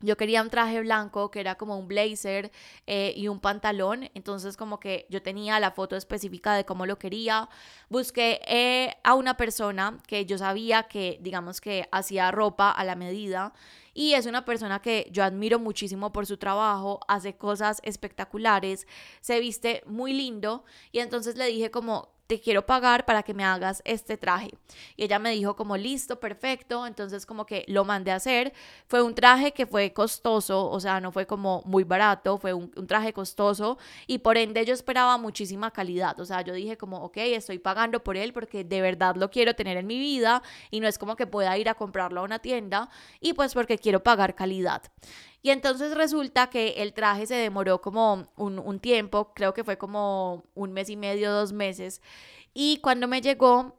yo 0.00 0.16
quería 0.16 0.42
un 0.42 0.50
traje 0.50 0.80
blanco 0.80 1.30
que 1.30 1.40
era 1.40 1.56
como 1.56 1.76
un 1.76 1.88
blazer 1.88 2.52
eh, 2.86 3.12
y 3.16 3.28
un 3.28 3.40
pantalón, 3.40 4.10
entonces 4.14 4.56
como 4.56 4.78
que 4.78 5.06
yo 5.10 5.22
tenía 5.22 5.58
la 5.58 5.72
foto 5.72 5.96
específica 5.96 6.54
de 6.54 6.64
cómo 6.64 6.86
lo 6.86 6.98
quería. 6.98 7.48
Busqué 7.88 8.40
eh, 8.46 8.96
a 9.02 9.14
una 9.14 9.36
persona 9.36 9.98
que 10.06 10.24
yo 10.24 10.38
sabía 10.38 10.84
que, 10.84 11.18
digamos 11.20 11.60
que 11.60 11.88
hacía 11.90 12.30
ropa 12.30 12.70
a 12.70 12.84
la 12.84 12.94
medida 12.94 13.52
y 13.92 14.14
es 14.14 14.26
una 14.26 14.44
persona 14.44 14.80
que 14.80 15.08
yo 15.10 15.24
admiro 15.24 15.58
muchísimo 15.58 16.12
por 16.12 16.26
su 16.26 16.36
trabajo, 16.36 17.00
hace 17.08 17.36
cosas 17.36 17.80
espectaculares, 17.82 18.86
se 19.20 19.40
viste 19.40 19.82
muy 19.86 20.12
lindo 20.12 20.64
y 20.92 21.00
entonces 21.00 21.36
le 21.36 21.46
dije 21.46 21.72
como 21.72 22.17
te 22.28 22.38
quiero 22.40 22.66
pagar 22.66 23.06
para 23.06 23.22
que 23.22 23.32
me 23.32 23.42
hagas 23.42 23.80
este 23.86 24.18
traje. 24.18 24.50
Y 24.96 25.04
ella 25.04 25.18
me 25.18 25.30
dijo 25.30 25.56
como, 25.56 25.78
listo, 25.78 26.20
perfecto. 26.20 26.86
Entonces 26.86 27.24
como 27.24 27.46
que 27.46 27.64
lo 27.68 27.86
mandé 27.86 28.12
a 28.12 28.16
hacer. 28.16 28.52
Fue 28.86 29.02
un 29.02 29.14
traje 29.14 29.52
que 29.52 29.66
fue 29.66 29.94
costoso, 29.94 30.68
o 30.68 30.78
sea, 30.78 31.00
no 31.00 31.10
fue 31.10 31.26
como 31.26 31.62
muy 31.64 31.84
barato, 31.84 32.36
fue 32.36 32.52
un, 32.52 32.70
un 32.76 32.86
traje 32.86 33.14
costoso 33.14 33.78
y 34.06 34.18
por 34.18 34.36
ende 34.36 34.64
yo 34.66 34.74
esperaba 34.74 35.16
muchísima 35.16 35.70
calidad. 35.70 36.20
O 36.20 36.26
sea, 36.26 36.42
yo 36.42 36.52
dije 36.52 36.76
como, 36.76 36.98
ok, 36.98 37.16
estoy 37.16 37.58
pagando 37.58 38.04
por 38.04 38.18
él 38.18 38.34
porque 38.34 38.62
de 38.62 38.82
verdad 38.82 39.16
lo 39.16 39.30
quiero 39.30 39.54
tener 39.54 39.78
en 39.78 39.86
mi 39.86 39.98
vida 39.98 40.42
y 40.70 40.80
no 40.80 40.86
es 40.86 40.98
como 40.98 41.16
que 41.16 41.26
pueda 41.26 41.56
ir 41.56 41.70
a 41.70 41.74
comprarlo 41.74 42.20
a 42.20 42.24
una 42.24 42.40
tienda 42.40 42.90
y 43.20 43.32
pues 43.32 43.54
porque 43.54 43.78
quiero 43.78 44.02
pagar 44.02 44.34
calidad. 44.34 44.82
Y 45.42 45.50
entonces 45.50 45.94
resulta 45.94 46.50
que 46.50 46.74
el 46.78 46.92
traje 46.92 47.26
se 47.26 47.34
demoró 47.34 47.80
como 47.80 48.28
un, 48.36 48.58
un, 48.58 48.80
tiempo, 48.80 49.32
creo 49.34 49.54
que 49.54 49.64
fue 49.64 49.78
como 49.78 50.44
un 50.54 50.72
mes 50.72 50.90
y 50.90 50.96
medio, 50.96 51.32
dos 51.32 51.52
meses. 51.52 52.02
Y 52.54 52.78
cuando 52.78 53.06
me 53.06 53.20
llegó, 53.20 53.76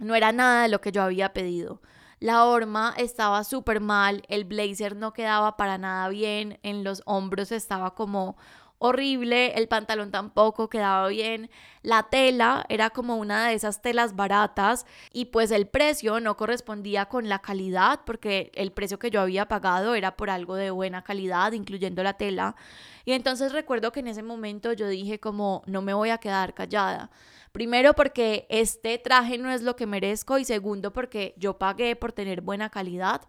no 0.00 0.14
era 0.14 0.32
nada 0.32 0.62
de 0.62 0.68
lo 0.68 0.80
que 0.80 0.92
yo 0.92 1.02
había 1.02 1.32
pedido. 1.32 1.80
La 2.18 2.44
horma 2.44 2.92
estaba 2.98 3.44
súper 3.44 3.80
mal, 3.80 4.22
el 4.28 4.44
blazer 4.44 4.96
no 4.96 5.12
quedaba 5.12 5.56
para 5.56 5.78
nada 5.78 6.08
bien, 6.08 6.58
en 6.62 6.84
los 6.84 7.02
hombros 7.06 7.52
estaba 7.52 7.94
como 7.94 8.36
horrible, 8.82 9.52
el 9.56 9.68
pantalón 9.68 10.10
tampoco 10.10 10.70
quedaba 10.70 11.06
bien, 11.08 11.50
la 11.82 12.04
tela 12.04 12.64
era 12.70 12.88
como 12.88 13.16
una 13.16 13.48
de 13.48 13.54
esas 13.54 13.82
telas 13.82 14.16
baratas 14.16 14.86
y 15.12 15.26
pues 15.26 15.50
el 15.50 15.66
precio 15.66 16.18
no 16.18 16.38
correspondía 16.38 17.04
con 17.04 17.28
la 17.28 17.40
calidad 17.40 18.00
porque 18.06 18.50
el 18.54 18.72
precio 18.72 18.98
que 18.98 19.10
yo 19.10 19.20
había 19.20 19.46
pagado 19.48 19.94
era 19.94 20.16
por 20.16 20.30
algo 20.30 20.54
de 20.54 20.70
buena 20.70 21.04
calidad, 21.04 21.52
incluyendo 21.52 22.02
la 22.02 22.14
tela. 22.14 22.56
Y 23.04 23.12
entonces 23.12 23.52
recuerdo 23.52 23.92
que 23.92 24.00
en 24.00 24.08
ese 24.08 24.22
momento 24.22 24.72
yo 24.72 24.88
dije 24.88 25.20
como 25.20 25.62
no 25.66 25.82
me 25.82 25.92
voy 25.92 26.08
a 26.08 26.18
quedar 26.18 26.54
callada. 26.54 27.10
Primero 27.52 27.94
porque 27.94 28.46
este 28.48 28.96
traje 28.98 29.36
no 29.36 29.50
es 29.50 29.62
lo 29.62 29.74
que 29.74 29.86
merezco 29.86 30.38
y 30.38 30.44
segundo 30.44 30.92
porque 30.92 31.34
yo 31.36 31.58
pagué 31.58 31.96
por 31.96 32.12
tener 32.12 32.42
buena 32.42 32.70
calidad. 32.70 33.22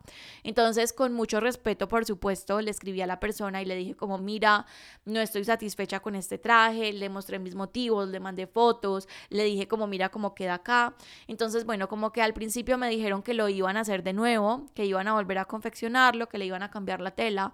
Entonces, 0.44 0.94
con 0.94 1.14
mucho 1.14 1.40
respeto, 1.40 1.88
por 1.88 2.06
supuesto, 2.06 2.62
le 2.62 2.70
escribí 2.70 3.02
a 3.02 3.08
la 3.08 3.20
persona 3.20 3.62
y 3.62 3.66
le 3.66 3.76
dije 3.76 3.96
como, 3.96 4.20
mira, 4.20 4.68
no 5.06 5.20
estoy 5.20 5.44
satisfecha 5.44 6.02
con 6.02 6.16
este 6.16 6.38
traje, 6.38 6.94
le 6.94 7.10
mostré 7.10 7.40
mis 7.40 7.56
motivos, 7.56 8.10
le 8.10 8.20
mandé 8.20 8.46
fotos, 8.46 9.08
le 9.30 9.44
dije 9.44 9.68
como, 9.68 9.88
mira 9.88 10.10
cómo 10.10 10.36
queda 10.36 10.56
acá. 10.56 10.96
Entonces, 11.28 11.66
bueno, 11.66 11.88
como 11.88 12.12
que 12.12 12.22
al 12.22 12.34
principio 12.34 12.78
me 12.78 12.90
dijeron 12.90 13.24
que 13.24 13.34
lo 13.34 13.50
iban 13.50 13.76
a 13.78 13.82
hacer 13.82 14.04
de 14.04 14.14
nuevo, 14.14 14.68
que 14.76 14.86
iban 14.86 15.08
a 15.08 15.14
volver 15.14 15.40
a 15.40 15.46
confeccionarlo, 15.46 16.30
que 16.30 16.38
le 16.38 16.46
iban 16.46 16.62
a 16.62 16.70
cambiar 16.70 17.02
la 17.02 17.12
tela. 17.12 17.54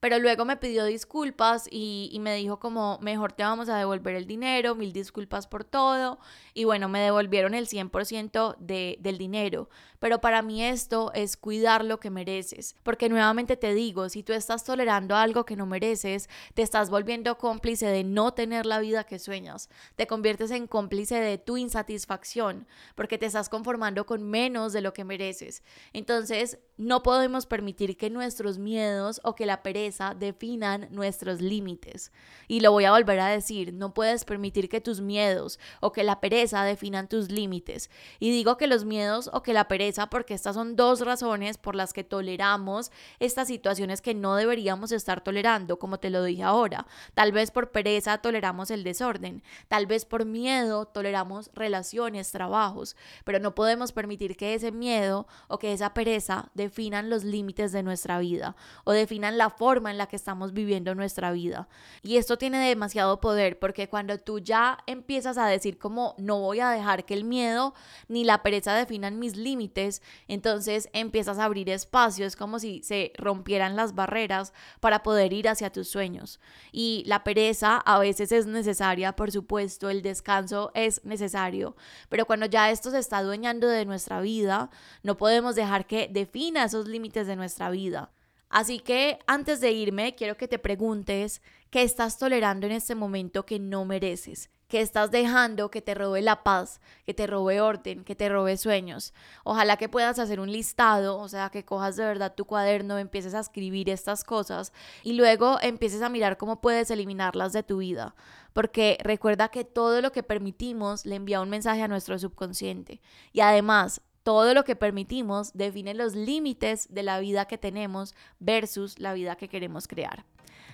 Pero 0.00 0.18
luego 0.18 0.44
me 0.44 0.56
pidió 0.56 0.84
disculpas 0.84 1.68
y, 1.70 2.16
me 2.20 2.34
dijo 2.36 2.58
como, 2.58 2.98
mejor 3.00 3.32
te 3.32 3.42
vamos 3.42 3.68
a 3.68 3.78
devolver 3.78 4.14
el 4.14 4.26
dinero, 4.26 4.74
mil 4.74 4.92
disculpas 4.92 5.46
por 5.46 5.64
todo. 5.64 6.18
Y 6.54 6.64
bueno, 6.64 6.88
me 6.88 7.00
devolvieron 7.00 7.54
el 7.54 7.66
100% 7.68 8.56
de, 8.58 8.98
del 9.00 9.18
dinero. 9.18 9.68
Pero 9.98 10.20
para 10.20 10.42
mí 10.42 10.62
esto 10.62 11.10
es 11.14 11.36
cuidar 11.36 11.84
lo 11.84 11.98
que 11.98 12.10
mereces. 12.10 12.76
Porque 12.82 13.08
nuevamente 13.08 13.56
te 13.56 13.72
digo, 13.74 14.08
si 14.08 14.22
tú 14.22 14.32
estás 14.32 14.64
tolerando 14.64 15.16
algo 15.16 15.44
que 15.46 15.56
no 15.56 15.66
mereces, 15.66 16.28
te 16.54 16.62
estás 16.62 16.90
volviendo 16.90 17.38
cómplice 17.38 17.86
de 17.86 18.04
no 18.04 18.34
tener 18.34 18.66
la 18.66 18.80
vida 18.80 19.04
que 19.04 19.18
sueñas. 19.18 19.70
Te 19.96 20.06
conviertes 20.06 20.50
en 20.50 20.66
cómplice 20.66 21.16
de 21.16 21.38
tu 21.38 21.56
insatisfacción 21.56 22.66
porque 22.94 23.18
te 23.18 23.26
estás 23.26 23.48
conformando 23.48 24.04
con 24.04 24.22
menos 24.22 24.72
de 24.72 24.82
lo 24.82 24.92
que 24.92 25.04
mereces. 25.04 25.62
Entonces, 25.92 26.58
no 26.76 27.02
podemos 27.02 27.46
permitir 27.46 27.96
que 27.96 28.10
nuestros 28.10 28.58
miedos 28.58 29.20
o 29.24 29.34
que 29.34 29.46
la 29.46 29.62
pereza 29.62 29.85
definan 30.16 30.88
nuestros 30.90 31.40
límites. 31.40 32.12
Y 32.48 32.60
lo 32.60 32.72
voy 32.72 32.84
a 32.84 32.92
volver 32.92 33.20
a 33.20 33.28
decir, 33.28 33.72
no 33.72 33.94
puedes 33.94 34.24
permitir 34.24 34.68
que 34.68 34.80
tus 34.80 35.00
miedos 35.00 35.58
o 35.80 35.92
que 35.92 36.04
la 36.04 36.20
pereza 36.20 36.64
definan 36.64 37.08
tus 37.08 37.30
límites. 37.30 37.90
Y 38.18 38.30
digo 38.30 38.56
que 38.56 38.66
los 38.66 38.84
miedos 38.84 39.30
o 39.32 39.42
que 39.42 39.52
la 39.52 39.68
pereza 39.68 40.08
porque 40.08 40.34
estas 40.34 40.54
son 40.54 40.76
dos 40.76 41.00
razones 41.00 41.58
por 41.58 41.74
las 41.74 41.92
que 41.92 42.04
toleramos 42.04 42.90
estas 43.18 43.48
situaciones 43.48 44.00
que 44.00 44.14
no 44.14 44.36
deberíamos 44.36 44.92
estar 44.92 45.22
tolerando, 45.22 45.78
como 45.78 45.98
te 45.98 46.10
lo 46.10 46.22
dije 46.24 46.42
ahora. 46.42 46.86
Tal 47.14 47.32
vez 47.32 47.50
por 47.50 47.70
pereza 47.70 48.18
toleramos 48.18 48.70
el 48.70 48.84
desorden, 48.84 49.42
tal 49.68 49.86
vez 49.86 50.04
por 50.04 50.24
miedo 50.24 50.86
toleramos 50.86 51.50
relaciones, 51.54 52.32
trabajos, 52.32 52.96
pero 53.24 53.38
no 53.38 53.54
podemos 53.54 53.92
permitir 53.92 54.36
que 54.36 54.54
ese 54.54 54.72
miedo 54.72 55.26
o 55.48 55.58
que 55.58 55.72
esa 55.72 55.94
pereza 55.94 56.50
definan 56.54 57.10
los 57.10 57.24
límites 57.24 57.72
de 57.72 57.82
nuestra 57.82 58.18
vida 58.18 58.56
o 58.84 58.92
definan 58.92 59.38
la 59.38 59.50
forma 59.50 59.75
en 59.90 59.98
la 59.98 60.06
que 60.06 60.16
estamos 60.16 60.52
viviendo 60.52 60.94
nuestra 60.94 61.32
vida. 61.32 61.68
Y 62.02 62.16
esto 62.16 62.38
tiene 62.38 62.66
demasiado 62.68 63.20
poder 63.20 63.58
porque 63.58 63.88
cuando 63.88 64.18
tú 64.18 64.38
ya 64.38 64.78
empiezas 64.86 65.38
a 65.38 65.46
decir 65.46 65.78
como 65.78 66.14
no 66.18 66.40
voy 66.40 66.60
a 66.60 66.70
dejar 66.70 67.04
que 67.04 67.14
el 67.14 67.24
miedo 67.24 67.74
ni 68.08 68.24
la 68.24 68.42
pereza 68.42 68.74
definan 68.74 69.18
mis 69.18 69.36
límites, 69.36 70.02
entonces 70.28 70.88
empiezas 70.92 71.38
a 71.38 71.44
abrir 71.44 71.68
espacios 71.70 72.36
como 72.36 72.58
si 72.58 72.82
se 72.82 73.12
rompieran 73.18 73.76
las 73.76 73.94
barreras 73.94 74.52
para 74.80 75.02
poder 75.02 75.32
ir 75.32 75.48
hacia 75.48 75.70
tus 75.70 75.88
sueños. 75.88 76.40
Y 76.72 77.04
la 77.06 77.24
pereza 77.24 77.76
a 77.78 77.98
veces 77.98 78.32
es 78.32 78.46
necesaria, 78.46 79.14
por 79.14 79.30
supuesto, 79.30 79.90
el 79.90 80.02
descanso 80.02 80.70
es 80.74 81.04
necesario, 81.04 81.76
pero 82.08 82.26
cuando 82.26 82.46
ya 82.46 82.70
esto 82.70 82.90
se 82.90 82.98
está 82.98 83.18
adueñando 83.18 83.68
de 83.68 83.84
nuestra 83.84 84.20
vida, 84.20 84.70
no 85.02 85.16
podemos 85.16 85.54
dejar 85.54 85.86
que 85.86 86.08
defina 86.08 86.64
esos 86.64 86.88
límites 86.88 87.26
de 87.26 87.36
nuestra 87.36 87.70
vida. 87.70 88.10
Así 88.48 88.78
que 88.78 89.18
antes 89.26 89.60
de 89.60 89.72
irme, 89.72 90.14
quiero 90.14 90.36
que 90.36 90.48
te 90.48 90.58
preguntes 90.58 91.42
qué 91.70 91.82
estás 91.82 92.18
tolerando 92.18 92.66
en 92.66 92.72
este 92.72 92.94
momento 92.94 93.44
que 93.44 93.58
no 93.58 93.84
mereces, 93.84 94.50
qué 94.68 94.80
estás 94.80 95.10
dejando 95.10 95.70
que 95.70 95.82
te 95.82 95.94
robe 95.94 96.22
la 96.22 96.44
paz, 96.44 96.80
que 97.04 97.12
te 97.12 97.26
robe 97.26 97.60
orden, 97.60 98.04
que 98.04 98.14
te 98.14 98.28
robe 98.28 98.56
sueños. 98.56 99.14
Ojalá 99.44 99.76
que 99.76 99.88
puedas 99.88 100.18
hacer 100.18 100.38
un 100.38 100.50
listado, 100.50 101.18
o 101.18 101.28
sea, 101.28 101.50
que 101.50 101.64
cojas 101.64 101.96
de 101.96 102.04
verdad 102.04 102.34
tu 102.34 102.44
cuaderno, 102.44 102.98
empieces 102.98 103.34
a 103.34 103.40
escribir 103.40 103.90
estas 103.90 104.22
cosas 104.22 104.72
y 105.02 105.14
luego 105.14 105.58
empieces 105.60 106.02
a 106.02 106.08
mirar 106.08 106.36
cómo 106.36 106.60
puedes 106.60 106.90
eliminarlas 106.90 107.52
de 107.52 107.64
tu 107.64 107.78
vida. 107.78 108.14
Porque 108.52 108.96
recuerda 109.02 109.48
que 109.48 109.64
todo 109.64 110.00
lo 110.00 110.12
que 110.12 110.22
permitimos 110.22 111.04
le 111.04 111.16
envía 111.16 111.40
un 111.40 111.50
mensaje 111.50 111.82
a 111.82 111.88
nuestro 111.88 112.18
subconsciente. 112.18 113.02
Y 113.32 113.40
además, 113.40 114.00
todo 114.26 114.54
lo 114.54 114.64
que 114.64 114.74
permitimos 114.74 115.52
define 115.54 115.94
los 115.94 116.16
límites 116.16 116.88
de 116.92 117.04
la 117.04 117.20
vida 117.20 117.44
que 117.44 117.58
tenemos 117.58 118.16
versus 118.40 118.98
la 118.98 119.14
vida 119.14 119.36
que 119.36 119.46
queremos 119.46 119.86
crear. 119.86 120.24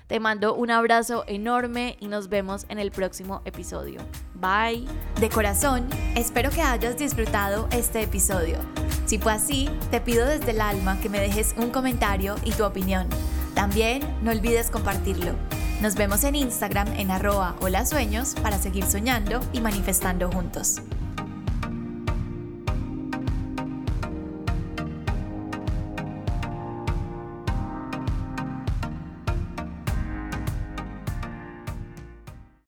Te 0.06 0.20
mando 0.20 0.54
un 0.54 0.70
abrazo 0.70 1.24
enorme 1.26 1.98
y 2.00 2.08
nos 2.08 2.30
vemos 2.30 2.64
en 2.70 2.78
el 2.78 2.90
próximo 2.90 3.42
episodio. 3.44 4.00
Bye. 4.36 4.86
De 5.20 5.28
corazón, 5.28 5.86
espero 6.16 6.48
que 6.48 6.62
hayas 6.62 6.96
disfrutado 6.96 7.68
este 7.72 8.00
episodio. 8.00 8.56
Si 9.04 9.18
fue 9.18 9.32
así, 9.32 9.68
te 9.90 10.00
pido 10.00 10.24
desde 10.24 10.52
el 10.52 10.60
alma 10.62 10.98
que 11.02 11.10
me 11.10 11.20
dejes 11.20 11.54
un 11.58 11.68
comentario 11.68 12.36
y 12.44 12.52
tu 12.52 12.64
opinión. 12.64 13.06
También 13.54 14.00
no 14.22 14.30
olvides 14.30 14.70
compartirlo. 14.70 15.34
Nos 15.82 15.94
vemos 15.94 16.24
en 16.24 16.36
Instagram 16.36 16.88
en 16.98 17.10
arroba 17.10 17.56
hola 17.60 17.84
sueños 17.84 18.34
para 18.42 18.56
seguir 18.56 18.86
soñando 18.86 19.40
y 19.52 19.60
manifestando 19.60 20.32
juntos. 20.32 20.80